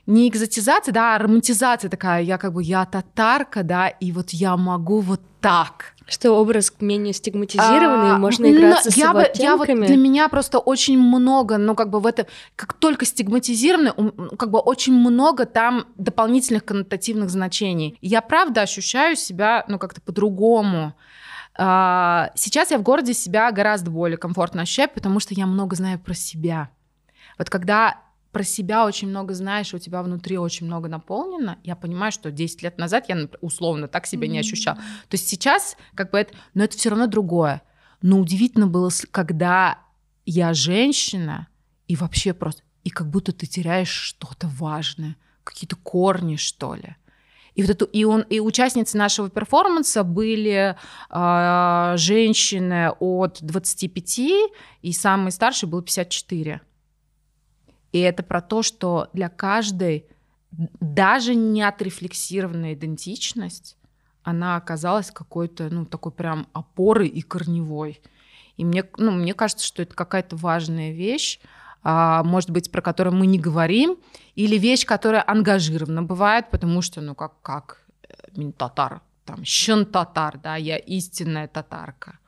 [0.07, 4.57] не экзотизация, да, а романтизация такая, я как бы, я татарка, да, и вот я
[4.57, 5.95] могу вот так.
[6.09, 9.67] Что образ менее стигматизированный, А, можно но играться с я его бы- я вот.
[9.67, 14.51] Для меня просто очень много, ну, как бы в это, как только стигматизированы, ум, как
[14.51, 17.99] бы очень много там дополнительных коннотативных значений.
[18.01, 20.95] Я правда ощущаю себя, ну, как-то по-другому.
[21.59, 25.99] А, Сейчас я в городе себя гораздо более комфортно ощущаю, потому что я много знаю
[25.99, 26.71] про себя.
[27.37, 27.97] Вот когда
[28.33, 32.63] про себя очень много знаешь, у тебя внутри очень много наполнено, я понимаю, что 10
[32.63, 34.77] лет назад я условно так себя не ощущала.
[34.77, 37.63] То есть сейчас как бы это, но это все равно другое.
[38.03, 39.79] Но удивительно было, когда
[40.25, 41.49] я женщина,
[41.87, 46.97] и вообще просто, и как будто ты теряешь что-то важное, какие-то корни, что ли.
[47.55, 50.77] И, вот эту, и, он, и участницы нашего перформанса были
[51.11, 54.19] а, женщины от 25,
[54.83, 56.61] и самый старший был 54.
[57.93, 60.07] И это про то, что для каждой
[60.51, 63.77] даже не отрефлексированная идентичность,
[64.23, 68.01] она оказалась какой-то, ну, такой прям опорой и корневой.
[68.57, 71.41] И мне, ну, мне кажется, что это какая-то важная вещь,
[71.83, 73.97] а, может быть, про которую мы не говорим,
[74.35, 80.39] или вещь, которая ангажирована бывает, потому что, ну, как, как э, татар, там, щен татар,
[80.39, 82.19] да, я истинная татарка.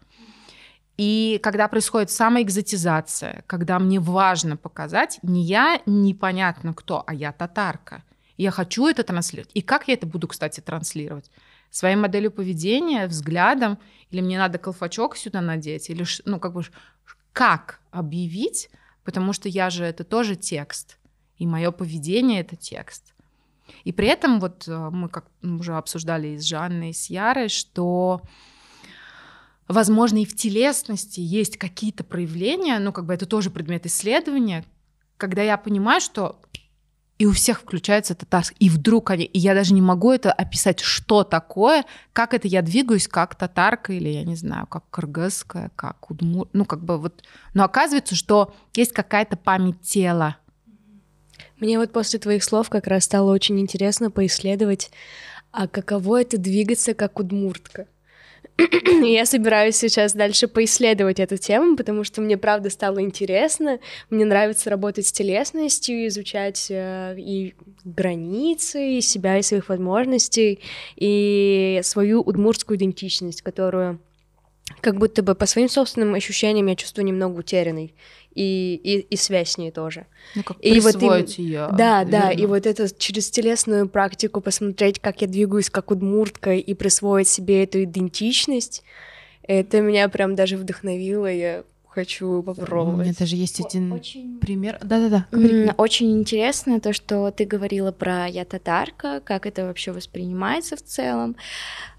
[1.00, 8.02] И когда происходит самоэкзотизация, когда мне важно показать, не я непонятно кто, а я татарка.
[8.36, 9.50] Я хочу это транслировать.
[9.54, 11.30] И как я это буду, кстати, транслировать?
[11.70, 13.78] Своей моделью поведения, взглядом,
[14.10, 16.64] или мне надо колфачок сюда надеть, или, ну, как бы,
[17.32, 18.68] как объявить,
[19.02, 20.98] потому что я же, это тоже текст,
[21.38, 23.14] и мое поведение— это текст.
[23.84, 27.48] И при этом вот э, мы как уже обсуждали и с Жанной, и с Ярой,
[27.48, 28.20] что
[29.70, 34.64] возможно, и в телесности есть какие-то проявления, ну, как бы это тоже предмет исследования,
[35.16, 36.40] когда я понимаю, что
[37.18, 40.80] и у всех включается татарский, и вдруг они, и я даже не могу это описать,
[40.80, 46.10] что такое, как это я двигаюсь, как татарка, или я не знаю, как кыргызская, как
[46.10, 50.36] удмур, ну, как бы вот, но оказывается, что есть какая-то память тела,
[51.58, 54.90] Мне вот после твоих слов как раз стало очень интересно поисследовать,
[55.52, 57.86] а каково это двигаться как удмуртка.
[59.02, 63.78] Я собираюсь сейчас дальше поисследовать эту тему, потому что мне правда стало интересно.
[64.10, 70.60] Мне нравится работать с телесностью, изучать э, и границы, и себя, и своих возможностей,
[70.96, 74.00] и свою удмуртскую идентичность, которую
[74.80, 77.94] как будто бы по своим собственным ощущениям я чувствую немного утерянной.
[78.34, 80.06] И, и, и связь с ней тоже.
[80.36, 82.54] ну, как И вот именно- её, Да, да, и верно?
[82.54, 87.82] вот это через телесную практику посмотреть, как я двигаюсь как удмуртка и присвоить себе эту
[87.82, 88.84] идентичность,
[89.42, 91.26] это меня прям даже вдохновило.
[91.26, 91.64] Я
[92.00, 93.18] хочу У меня попробовать.
[93.18, 94.78] даже есть один Очень пример.
[94.82, 95.26] Да-да-да.
[95.76, 101.36] Очень интересно то, что ты говорила про я татарка, как это вообще воспринимается в целом.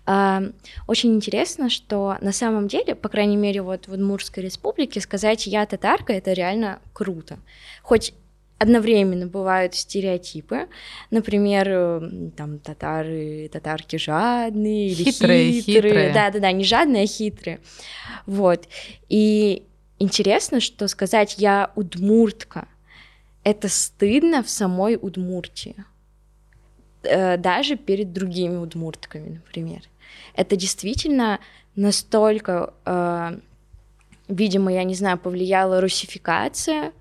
[0.06, 0.42] А,
[0.88, 5.66] Очень интересно, что на самом деле, по крайней мере, вот в Удмуртской республике сказать я
[5.66, 7.38] татарка это реально круто.
[7.84, 8.14] Хоть
[8.58, 10.68] одновременно бывают стереотипы,
[11.10, 16.14] например, там татары, татарки жадные или Хитрые, хитрые.
[16.14, 17.60] Да, да, да, не жадные, а хитрые.
[18.28, 18.68] Вот.
[19.10, 19.64] И
[20.02, 22.68] интересно, что сказать я удмуртка
[23.44, 25.84] это стыдно в самой Удмуртии.
[27.04, 29.82] Э, Даже перед другими удмуртками, например.
[30.36, 31.40] Это действительно
[31.76, 33.40] настолько, э,
[34.28, 36.92] видимо, я не знаю, повлияла русификация,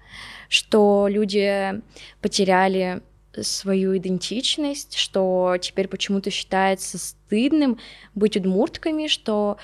[0.48, 1.80] что люди
[2.20, 3.03] потеряли
[3.40, 7.78] свою идентичность, что теперь почему-то считается стыдным
[8.14, 9.59] быть удмуртками, что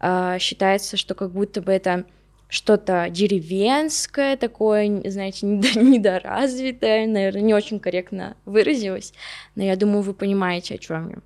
[0.00, 2.04] э, считается, что как будто бы это
[2.48, 9.12] что-то деревенское такое, знаете, недо- недоразвитое, наверное, не очень корректно выразилась,
[9.54, 11.16] но я думаю, вы понимаете, о чем я.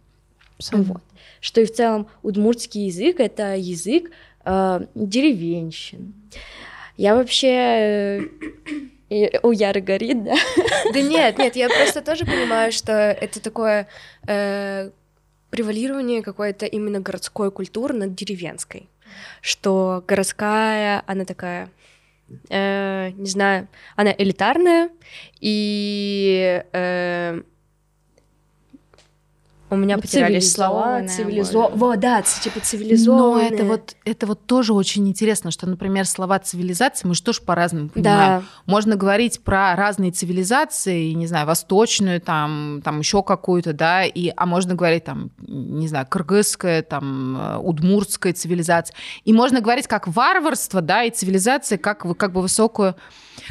[0.58, 0.94] Абсолютно.
[0.94, 1.02] Вот.
[1.40, 4.10] Что и в целом удмуртский язык это язык
[4.44, 6.12] э, деревенщин.
[6.96, 8.20] Я вообще э,
[9.08, 10.34] и- у Яры горит, да?
[10.92, 13.86] Да нет, нет, я просто тоже понимаю, что это такое
[14.26, 14.90] э,
[15.50, 18.88] превалирование какой-то именно городской культуры над деревенской.
[19.40, 21.70] Что городская, она такая,
[22.50, 24.90] э, не знаю, она элитарная,
[25.40, 27.42] и э,
[29.72, 31.06] у меня Ну, потерялись слова.
[31.06, 31.58] цивилизованная, Цивилизо...
[31.74, 33.48] Во, да, типа Но цивилизованная.
[33.50, 37.88] это вот, это вот тоже очень интересно, что, например, слова цивилизации мы же тоже по-разному
[37.88, 38.40] понимаем.
[38.40, 44.30] Да, Можно говорить про разные цивилизации, не знаю, восточную, там, там еще какую-то, да, и,
[44.36, 48.94] а можно говорить там, не знаю, кыргызская, там, э, удмуртская цивилизация.
[49.24, 52.94] И можно говорить как варварство, да, и цивилизация как, как бы высокую.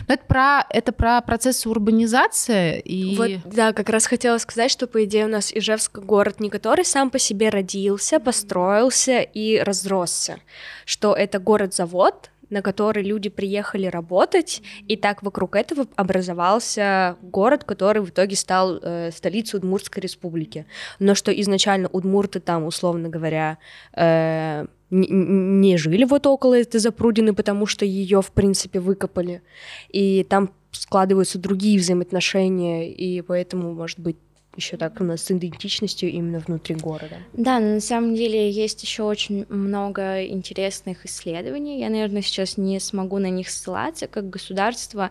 [0.07, 3.15] Но это про, это про процесс урбанизации и...
[3.15, 6.85] Вот, да, как раз хотела сказать, что, по идее, у нас Ижевск город не который
[6.85, 10.39] сам по себе родился, построился и разросся,
[10.85, 18.01] что это город-завод, на который люди приехали работать, и так вокруг этого образовался город, который
[18.01, 20.67] в итоге стал э, столицей Удмуртской республики.
[20.99, 23.57] Но что изначально удмурты там, условно говоря,
[23.95, 29.41] э, не, жили вот около этой запрудины, потому что ее, в принципе, выкопали.
[29.89, 34.17] И там складываются другие взаимоотношения, и поэтому, может быть,
[34.57, 37.17] еще так у нас с идентичностью именно внутри города.
[37.33, 41.79] Да, но на самом деле есть еще очень много интересных исследований.
[41.79, 45.09] Я, наверное, сейчас не смогу на них ссылаться, как государство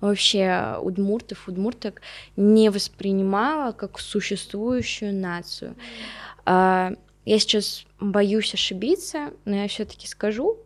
[0.00, 2.02] вообще удмуртов, удмурток
[2.36, 5.76] не воспринимало как существующую нацию.
[6.44, 6.94] А,
[7.24, 10.58] Я сейчас боюсь ошибиться, но я все-таки скажу.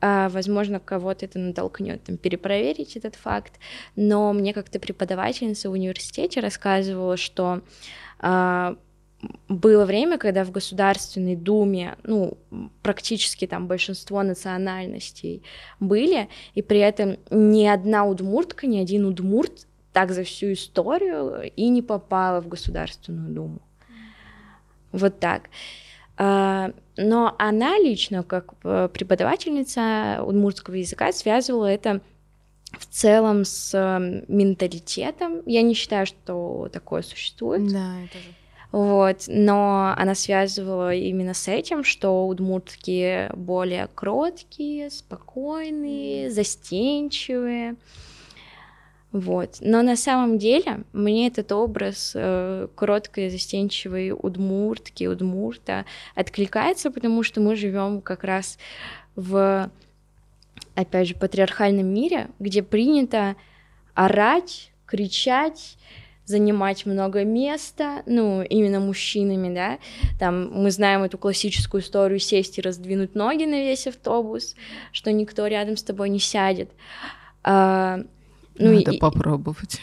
[0.00, 3.54] А, Возможно, кого-то это натолкнет там, перепроверить этот факт.
[3.96, 7.62] Но мне как-то преподавательница в университете рассказывала, что
[8.18, 8.76] а,
[9.48, 12.36] было время, когда в Государственной Думе, ну,
[12.82, 15.42] практически там большинство национальностей
[15.78, 21.68] были, и при этом ни одна удмуртка, ни один удмурт так за всю историю и
[21.68, 23.62] не попала в Государственную Думу.
[24.92, 25.50] Вот так.
[26.16, 32.00] А, Но она лично, как э, преподавательница удмуртского языка, связывала это
[32.78, 35.42] в целом с э, менталитетом.
[35.46, 37.66] Я не считаю, что такое существует.
[37.66, 38.34] Да, это же.
[38.72, 47.76] Вот, но она связывала именно с этим, что удмуртки более кроткие, спокойные, застенчивые.
[49.12, 49.58] Вот.
[49.60, 55.84] Но на самом деле мне этот образ э, кроткой, застенчивой удмуртки, удмурта
[56.14, 58.58] откликается, потому что мы живем как раз
[59.14, 59.70] в,
[60.74, 63.36] опять же, патриархальном мире, где принято
[63.94, 65.76] орать, кричать,
[66.24, 69.78] занимать много места, ну, именно мужчинами, да,
[70.18, 74.54] там мы знаем эту классическую историю сесть и раздвинуть ноги на весь автобус,
[74.92, 76.70] что никто рядом с тобой не сядет.
[77.42, 78.00] А,
[78.62, 79.80] ну, Надо и- попробовать.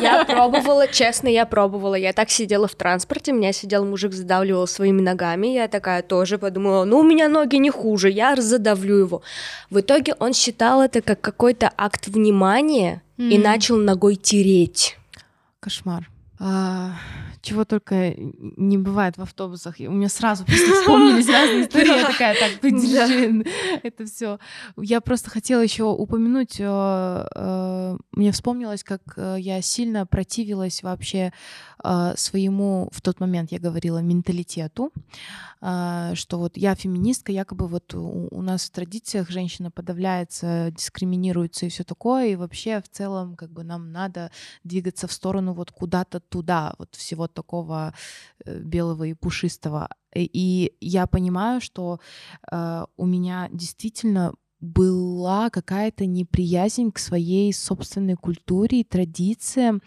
[0.00, 1.94] Я пробовала, честно, я пробовала.
[1.94, 5.48] Я так сидела в транспорте, меня сидел мужик, задавливал своими ногами.
[5.48, 9.22] Я такая тоже подумала, ну, у меня ноги не хуже, я задавлю его.
[9.70, 14.96] В итоге он считал это как какой-то акт внимания и начал ногой тереть.
[15.60, 16.08] Кошмар.
[17.42, 19.80] Чего только не бывает в автобусах.
[19.80, 21.98] И У меня сразу просто вспомнились разные истории.
[21.98, 23.44] Я такая, так, подержи
[23.82, 24.38] это все.
[24.76, 31.32] Я просто хотела еще упомянуть, э, э, мне вспомнилось, как э, я сильно противилась вообще
[32.16, 34.92] своему в тот момент я говорила менталитету,
[35.60, 41.68] э, что вот я феминистка, якобы вот у, нас в традициях женщина подавляется, дискриминируется и
[41.68, 44.30] все такое, и вообще в целом как бы нам надо
[44.64, 47.94] двигаться в сторону вот куда-то туда, вот всего такого
[48.44, 49.88] э, белого и пушистого.
[50.14, 52.00] И я понимаю, что
[52.50, 59.82] э, у меня действительно была какая-то неприязнь к своей собственной культуре и традициям.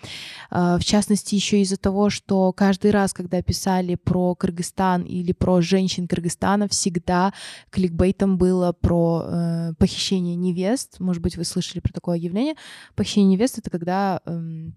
[0.50, 5.62] А, в частности, еще из-за того, что каждый раз, когда писали про Кыргызстан или про
[5.62, 7.34] женщин Кыргызстана, всегда
[7.70, 11.00] кликбейтом было про э, похищение невест.
[11.00, 12.56] Может быть, вы слышали про такое явление.
[12.96, 14.72] Похищение невест— это когда э,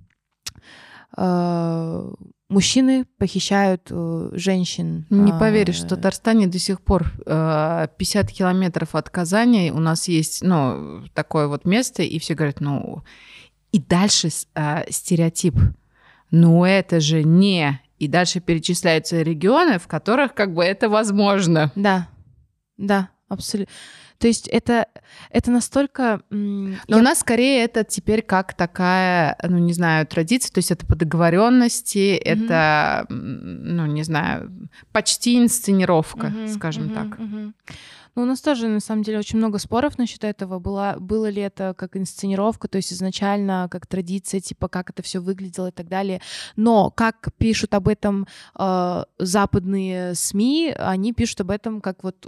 [1.16, 2.14] э,
[2.48, 5.06] мужчины похищают э, женщин.
[5.10, 10.08] Не а, поверишь, в Татарстане до сих пор 50 э, километров от Казани у нас
[10.08, 13.02] есть, ну, такое вот место, и все говорят, ну,
[13.72, 15.54] и дальше э, стереотип.
[16.30, 17.80] Ну, это же не...
[17.98, 21.72] И дальше перечисляются регионы, в которых как бы это возможно.
[21.74, 22.08] Да,
[22.76, 23.74] да, абсолютно.
[24.18, 24.88] То есть это,
[25.30, 26.22] это настолько...
[26.30, 26.96] Но я...
[26.96, 30.96] у нас скорее это теперь как такая, ну, не знаю, традиция, то есть это по
[30.96, 32.22] договоренности, mm-hmm.
[32.24, 36.54] это, ну, не знаю, почти инсценировка, mm-hmm.
[36.54, 36.94] скажем mm-hmm.
[36.94, 37.18] так.
[37.18, 37.54] Mm-hmm.
[38.16, 40.58] Ну, у нас тоже, на самом деле, очень много споров насчет этого.
[40.58, 45.20] Была, было ли это как инсценировка, то есть изначально как традиция, типа, как это все
[45.20, 46.20] выглядело и так далее.
[46.56, 48.26] Но как пишут об этом
[48.58, 52.26] э, западные СМИ, они пишут об этом как вот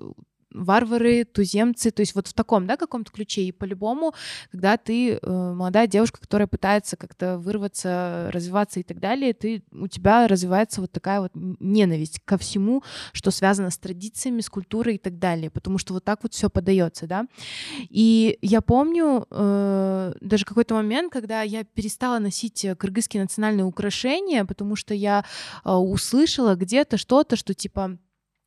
[0.52, 3.42] варвары, туземцы, то есть вот в таком, да, каком-то ключе.
[3.42, 4.14] И по-любому,
[4.50, 9.86] когда ты э, молодая девушка, которая пытается как-то вырваться, развиваться и так далее, ты, у
[9.88, 12.82] тебя развивается вот такая вот ненависть ко всему,
[13.12, 16.50] что связано с традициями, с культурой и так далее, потому что вот так вот все
[16.50, 17.26] подается, да.
[17.88, 24.76] И я помню э, даже какой-то момент, когда я перестала носить кыргызские национальные украшения, потому
[24.76, 25.24] что я
[25.64, 27.98] э, услышала где-то что-то, что типа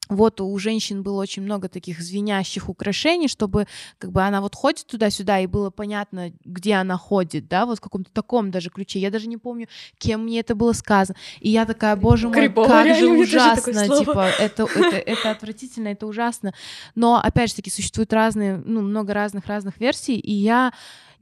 [0.10, 4.86] вот у женщин было очень много таких звенящих украшений, чтобы как бы она вот ходит
[4.86, 9.00] туда-сюда, и было понятно, где она ходит, да, вот в каком-то таком даже ключе.
[9.00, 11.18] Я даже не помню, кем мне это было сказано.
[11.40, 16.06] И я такая, боже мой, Крипово, как же ужасно, типа, это, это, это отвратительно, это
[16.06, 16.54] ужасно.
[16.96, 20.74] Но, опять же таки, существуют разные, ну, много разных-разных версий, и я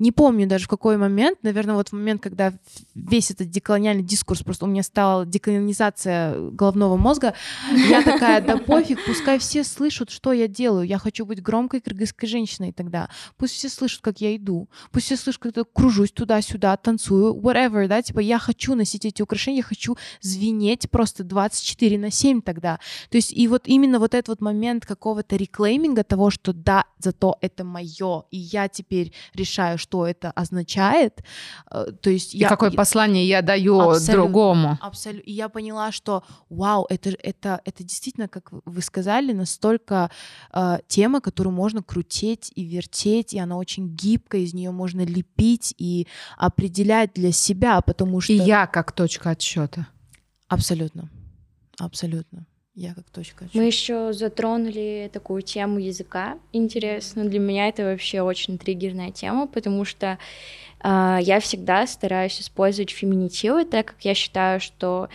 [0.01, 2.53] не помню даже в какой момент, наверное, вот в момент, когда
[2.95, 7.35] весь этот деколониальный дискурс, просто у меня стала деколонизация головного мозга,
[7.71, 12.27] я такая, да пофиг, пускай все слышат, что я делаю, я хочу быть громкой кыргызской
[12.27, 16.75] женщиной тогда, пусть все слышат, как я иду, пусть все слышат, как я кружусь туда-сюда,
[16.77, 22.09] танцую, whatever, да, типа я хочу носить эти украшения, я хочу звенеть просто 24 на
[22.09, 22.79] 7 тогда.
[23.11, 27.37] То есть и вот именно вот этот вот момент какого-то реклейминга того, что да, зато
[27.41, 31.21] это мое, и я теперь решаю, что что это означает.
[31.69, 34.77] Э, то есть и я, какое послание я даю абсолютно, другому.
[34.81, 35.29] Абсолютно.
[35.29, 40.09] И я поняла, что вау, это, это, это действительно, как вы сказали, настолько
[40.53, 45.75] э, тема, которую можно крутить и вертеть, и она очень гибкая, из нее можно лепить
[45.77, 48.31] и определять для себя, потому что...
[48.31, 49.87] И я как точка отсчета.
[50.47, 51.09] Абсолютно.
[51.77, 52.45] Абсолютно.
[52.73, 53.49] Я как точка.
[53.53, 56.37] Мы еще затронули такую тему языка.
[56.53, 60.17] Интересно, для меня это вообще очень триггерная тема, потому что
[60.81, 65.09] э, я всегда стараюсь использовать феминитивы, так как я считаю, что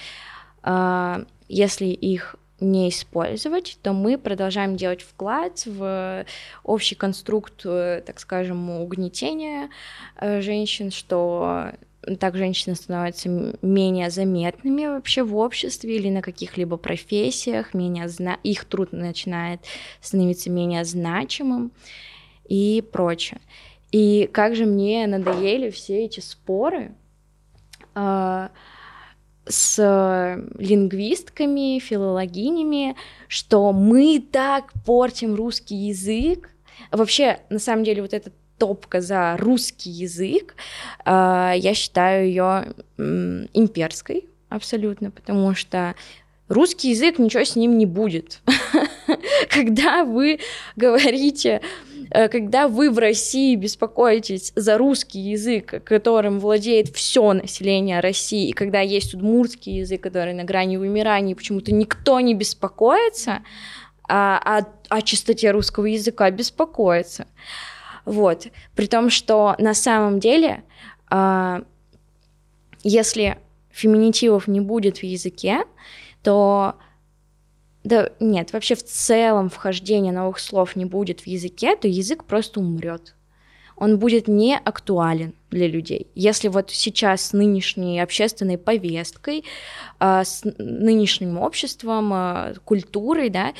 [0.65, 6.25] э, если их не использовать, то мы продолжаем делать вклад в
[6.63, 9.71] общий конструкт, э, так скажем, угнетения
[10.17, 11.73] э, женщин, что
[12.19, 13.29] так женщины становятся
[13.63, 18.39] менее заметными вообще в обществе или на каких-либо профессиях, менее зна...
[18.43, 19.61] их труд начинает
[20.01, 21.73] становиться менее значимым
[22.49, 23.41] и прочее.
[23.91, 26.95] И как же мне надоели все эти споры
[27.95, 28.49] э,
[29.49, 32.97] с лингвистками, филологинями,
[33.29, 36.51] что мы так портим русский язык.
[36.91, 40.55] Вообще, на самом деле, вот этот топка за русский язык,
[41.05, 45.95] а, я считаю ее имперской абсолютно, потому что
[46.49, 48.41] русский язык ничего с ним не будет.
[49.51, 50.41] Когда вы
[50.77, 51.61] говорите,
[52.11, 58.53] э, когда вы в России беспокоитесь за русский язык, которым владеет все население России, и
[58.53, 63.43] когда есть удмуртский язык, который на грани вымирания, почему-то никто не беспокоится,
[64.09, 67.27] а о, о чистоте русского языка беспокоится.
[68.07, 68.47] Вот.
[68.75, 70.63] При том, что на самом деле,
[71.11, 71.63] э,
[72.83, 73.39] если
[73.71, 75.65] феминитивов не будет в языке,
[76.23, 76.77] то
[77.83, 82.61] да нет, вообще в целом вхождения новых слов не будет в языке, то язык просто
[82.61, 83.16] умрет.
[83.77, 86.09] Он будет не актуален для людей.
[86.15, 89.45] Если вот сейчас с нынешней общественной повесткой,
[90.01, 93.53] э, с нынешним обществом, э, культурой, да,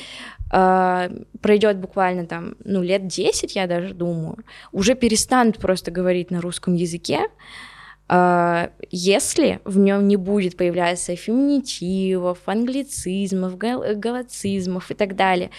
[1.41, 4.37] пройдет буквально там, ну, лет 10, я даже думаю,
[4.71, 7.27] уже перестанут просто говорить на русском языке,
[8.89, 15.51] если в нем не будет появляться феминитивов, англицизмов, галацизмов и так далее.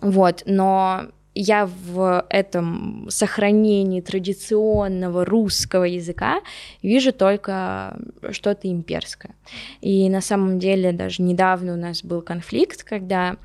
[0.00, 6.40] Вот, но я в этом сохранении традиционного русского языка
[6.82, 7.98] вижу только
[8.30, 9.34] что-то имперское.
[9.80, 13.36] И на самом деле даже недавно у нас был конфликт, когда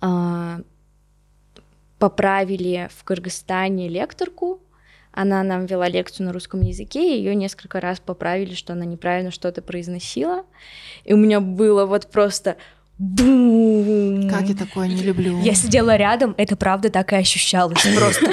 [0.00, 0.62] э,
[1.98, 4.60] поправили в Кыргызстане лекторку,
[5.16, 9.30] она нам вела лекцию на русском языке, и ее несколько раз поправили, что она неправильно
[9.30, 10.44] что-то произносила.
[11.04, 12.56] И у меня было вот просто
[12.98, 14.30] Бум!
[14.30, 15.40] Как я такое не люблю.
[15.42, 17.84] Я сидела рядом, это правда так и ощущалось.
[17.96, 18.30] Просто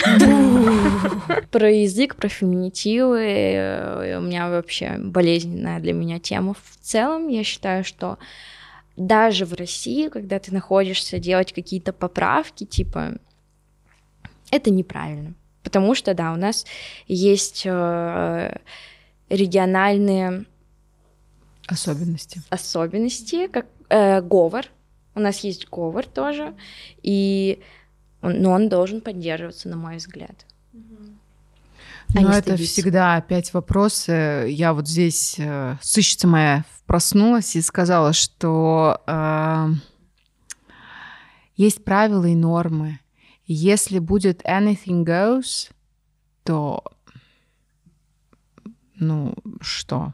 [1.51, 7.27] Про язык, про феминитивы э, у меня вообще болезненная для меня тема в целом.
[7.27, 8.19] Я считаю, что
[8.97, 13.17] даже в России, когда ты находишься делать какие-то поправки, типа,
[14.51, 15.33] это неправильно.
[15.63, 16.65] Потому что, да, у нас
[17.07, 18.57] есть э,
[19.29, 20.45] региональные
[21.67, 22.41] особенности.
[22.49, 24.65] Особенности, как э, говор.
[25.13, 26.55] У нас есть говор тоже,
[27.03, 27.61] и
[28.21, 30.45] он, но он должен поддерживаться, на мой взгляд.
[32.13, 34.47] Ну, это всегда опять вопросы.
[34.49, 39.67] Я вот здесь, э, сыщица моя, проснулась и сказала, что э,
[41.55, 42.99] есть правила и нормы.
[43.45, 45.71] Если будет anything goes,
[46.43, 46.83] то
[48.95, 50.13] ну что?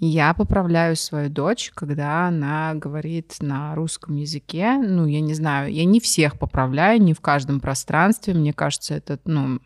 [0.00, 4.76] Я поправляю свою дочь, когда она говорит на русском языке.
[4.76, 8.34] Ну, я не знаю, я не всех поправляю, не в каждом пространстве.
[8.34, 9.60] Мне кажется, это, ну...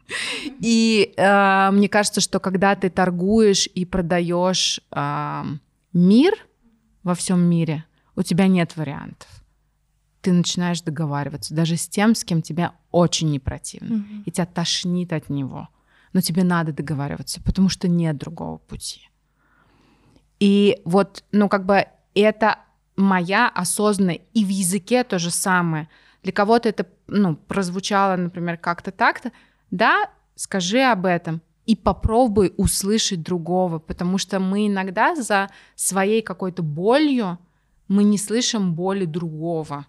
[0.61, 5.45] И э, мне кажется, что когда ты торгуешь и продаешь э,
[5.95, 6.35] мир
[7.03, 9.29] во всем мире, у тебя нет вариантов.
[10.21, 14.23] Ты начинаешь договариваться даже с тем, с кем тебе очень не противно, mm-hmm.
[14.27, 15.69] и тебя тошнит от него.
[16.13, 19.08] Но тебе надо договариваться, потому что нет другого пути.
[20.41, 22.59] И вот, ну, как бы это
[22.97, 25.89] моя осознанная, и в языке то же самое.
[26.23, 29.33] Для кого-то это, ну, прозвучало, например, как-то так-то.
[29.71, 36.63] Да, скажи об этом и попробуй услышать другого, потому что мы иногда за своей какой-то
[36.63, 37.39] болью
[37.89, 39.87] мы не слышим боли другого,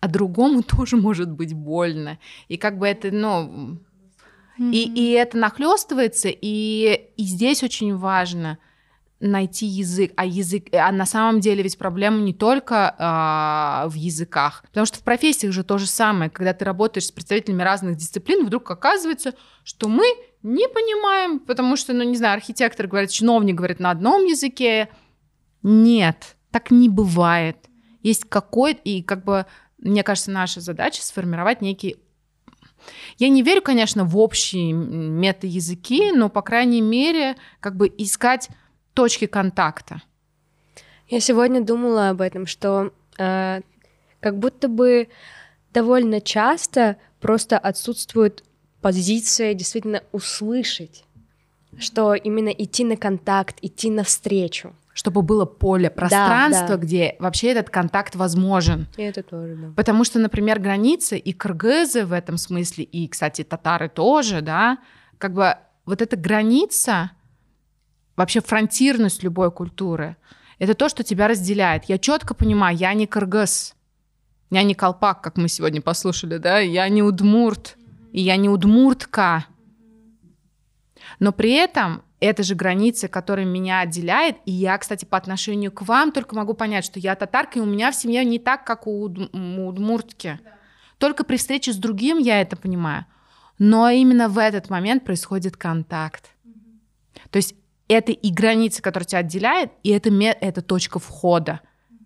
[0.00, 2.18] а другому тоже может быть больно.
[2.48, 3.78] И как бы это, ну,
[4.58, 4.72] mm-hmm.
[4.72, 8.58] и, и это нахлестывается, и, и здесь очень важно—
[9.22, 14.64] найти язык, а язык, а на самом деле ведь проблема не только а, в языках,
[14.66, 18.44] потому что в профессиях же то же самое, когда ты работаешь с представителями разных дисциплин,
[18.44, 20.04] вдруг оказывается, что мы
[20.42, 24.88] не понимаем, потому что, ну не знаю, архитектор говорит, чиновник говорит на одном языке,
[25.62, 27.56] нет, так не бывает.
[28.02, 29.46] Есть какой-то, и как бы,
[29.78, 31.96] мне кажется, наша задача сформировать некий
[33.18, 38.48] я не верю, конечно, в общие мета-языки, но, по крайней мере, как бы искать
[38.94, 40.02] точки контакта?
[41.08, 43.60] Я сегодня думала об этом, что э,
[44.20, 45.08] как будто бы
[45.72, 48.44] довольно часто просто отсутствует
[48.80, 51.04] позиция действительно услышать,
[51.78, 54.74] что именно идти на контакт, идти навстречу.
[54.94, 56.82] Чтобы было поле, пространство, да, да.
[56.82, 58.86] где вообще этот контакт возможен.
[58.98, 59.72] И это тоже, да.
[59.74, 64.78] Потому что, например, границы и кыргызы в этом смысле, и, кстати, татары тоже, да,
[65.16, 67.10] как бы вот эта граница,
[68.16, 70.16] вообще фронтирность любой культуры.
[70.58, 71.84] Это то, что тебя разделяет.
[71.84, 73.74] Я четко понимаю, я не кыргыз,
[74.50, 77.76] я не колпак, как мы сегодня послушали, да, я не удмурт,
[78.12, 79.46] и я не удмуртка.
[81.18, 85.82] Но при этом это же границы, которые меня отделяет, и я, кстати, по отношению к
[85.82, 88.86] вам только могу понять, что я татарка, и у меня в семье не так, как
[88.86, 90.38] у, удмуртки.
[90.44, 90.52] Да.
[90.98, 93.06] Только при встрече с другим я это понимаю.
[93.58, 96.30] Но именно в этот момент происходит контакт.
[97.30, 97.56] То есть
[97.88, 101.60] это и граница, которая тебя отделяет, и это, это точка входа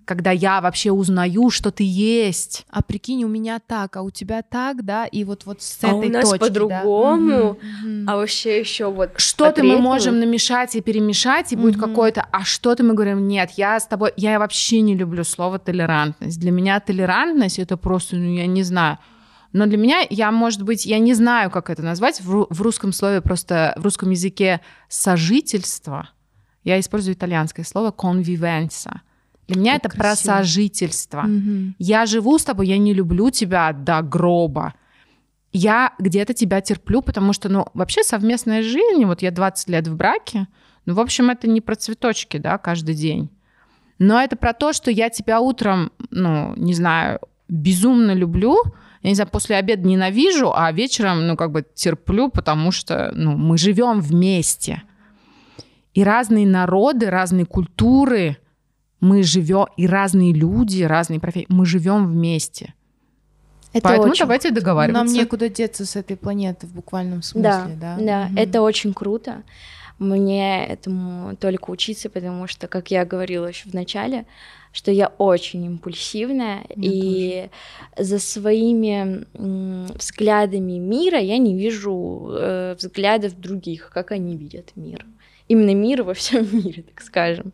[0.07, 2.64] когда я вообще узнаю, что ты есть.
[2.70, 5.89] А прикинь, у меня так, а у тебя так, да, и вот вот с а
[5.89, 8.12] этой у нас точки, по-другому, да?
[8.12, 12.85] а вообще еще вот что-то мы можем намешать и перемешать, и будет какое-то, а что-то
[12.85, 16.39] мы говорим, нет, я с тобой, я вообще не люблю слово толерантность.
[16.39, 18.99] Для меня толерантность это просто, ну я не знаю.
[19.57, 22.93] Но для меня, я, может быть, я не знаю, как это назвать, в, в русском
[22.93, 26.11] слове просто, в русском языке сожительство,
[26.63, 28.99] я использую итальянское слово convivenza.
[29.49, 30.33] Для меня как это красиво.
[30.33, 31.21] про сожительство.
[31.23, 31.75] Угу.
[31.79, 34.75] Я живу с тобой, я не люблю тебя до гроба.
[35.53, 39.97] я где-то тебя терплю, потому что, ну, вообще совместная жизнь, вот я 20 лет в
[39.97, 40.49] браке,
[40.85, 43.31] ну, в общем, это не про цветочки, да, каждый день.
[43.99, 48.63] Но это про то, что я тебя утром, ну, не знаю, безумно люблю,
[49.07, 53.37] я не знаю, после обеда ненавижу, а вечером, ну, как бы терплю, потому что, ну,
[53.37, 54.83] мы живем вместе.
[55.95, 58.37] И разные народы, разные культуры,
[59.01, 62.75] мы живем, и разные люди, разные профессии, мы живем вместе.
[63.73, 64.25] Это Поэтому очень...
[64.25, 65.05] давайте договариваться.
[65.05, 67.97] Нам некуда деться с этой планеты в буквальном смысле, да?
[67.97, 68.27] Да, да.
[68.27, 68.41] Угу.
[68.41, 69.45] это очень круто.
[70.01, 74.27] Мне этому только учиться, потому что, как я говорила еще в начале,
[74.77, 77.49] что я очень импульсивная, я и
[77.97, 78.09] тоже.
[78.09, 79.24] за своими
[79.97, 85.07] взглядами мира я не вижу э, взглядов других, как они видят мир.
[85.49, 87.53] Именно мир во всем мире, так скажем.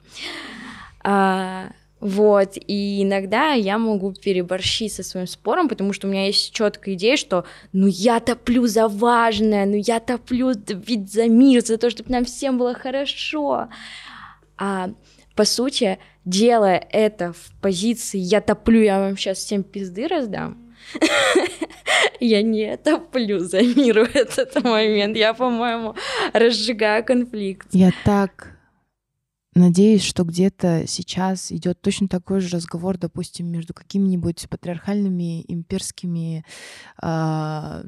[1.04, 1.70] А,
[2.00, 6.96] вот, и иногда я могу переборщить со своим спором, потому что у меня есть четкая
[6.96, 11.88] идея, что ну я топлю за важное, ну я топлю ведь за мир, за то,
[11.88, 13.68] чтобы нам всем было хорошо.
[14.58, 14.90] А
[15.34, 20.74] по сути, делая это в позиции «я топлю, я вам сейчас всем пизды раздам»,
[22.20, 25.16] я не топлю за мир в этот момент.
[25.16, 25.94] Я, по-моему,
[26.32, 27.68] разжигаю конфликт.
[27.72, 28.56] Я так
[29.54, 36.44] Надеюсь, что где-то сейчас идет точно такой же разговор, допустим, между какими-нибудь патриархальными имперскими
[37.02, 37.84] э,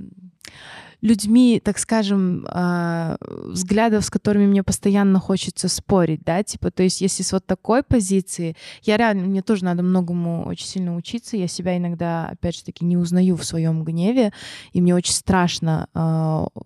[1.00, 7.00] людьми, так скажем, э, взглядов, с которыми мне постоянно хочется спорить, да, типа, то есть
[7.00, 11.48] если с вот такой позиции, я реально, мне тоже надо многому очень сильно учиться, я
[11.48, 14.34] себя иногда, опять же таки, не узнаю в своем гневе,
[14.74, 16.60] и мне очень страшно э,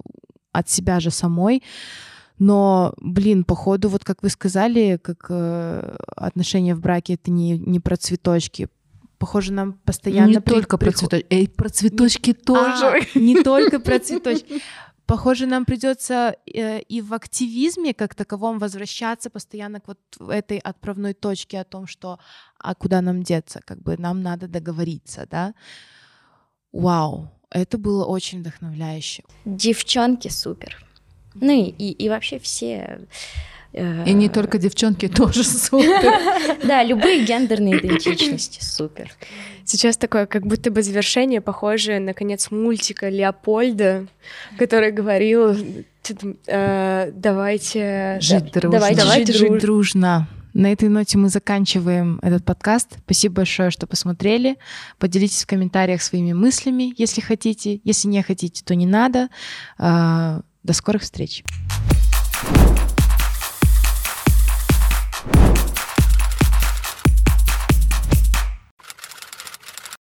[0.52, 1.62] от себя же самой,
[2.38, 7.80] но, блин, походу, вот как вы сказали, как э, отношения в браке это не, не
[7.80, 8.68] про цветочки.
[9.18, 10.30] Похоже, нам постоянно...
[10.30, 10.54] Не при...
[10.54, 11.26] только про цветочки.
[11.30, 12.34] Эй, про цветочки не...
[12.34, 12.86] тоже.
[12.86, 14.62] А, не только про цветочки.
[15.06, 19.98] Похоже, нам придется э, и в активизме как таковом возвращаться постоянно к вот
[20.30, 22.18] этой отправной точке о том, что
[22.58, 25.54] а куда нам деться, как бы нам надо договориться, да.
[26.72, 29.24] Вау, это было очень вдохновляюще.
[29.46, 30.76] Девчонки супер.
[31.34, 33.00] Ну и, и, и вообще все...
[33.72, 36.14] Э, и не только девчонки тоже супер.
[36.64, 39.10] Да, любые гендерные идентичности супер.
[39.64, 44.06] Сейчас такое, как будто бы завершение, похожее на конец мультика Леопольда,
[44.58, 45.54] который говорил,
[46.46, 48.94] э, давайте жить дружно.
[48.94, 50.28] Давайте жить дружно.
[50.54, 52.96] На этой ноте мы заканчиваем этот подкаст.
[53.04, 54.56] Спасибо большое, что посмотрели.
[54.98, 57.80] Поделитесь в комментариях своими мыслями, если хотите.
[57.84, 59.28] Если не хотите, то не надо.
[60.68, 61.44] До скорых встреч!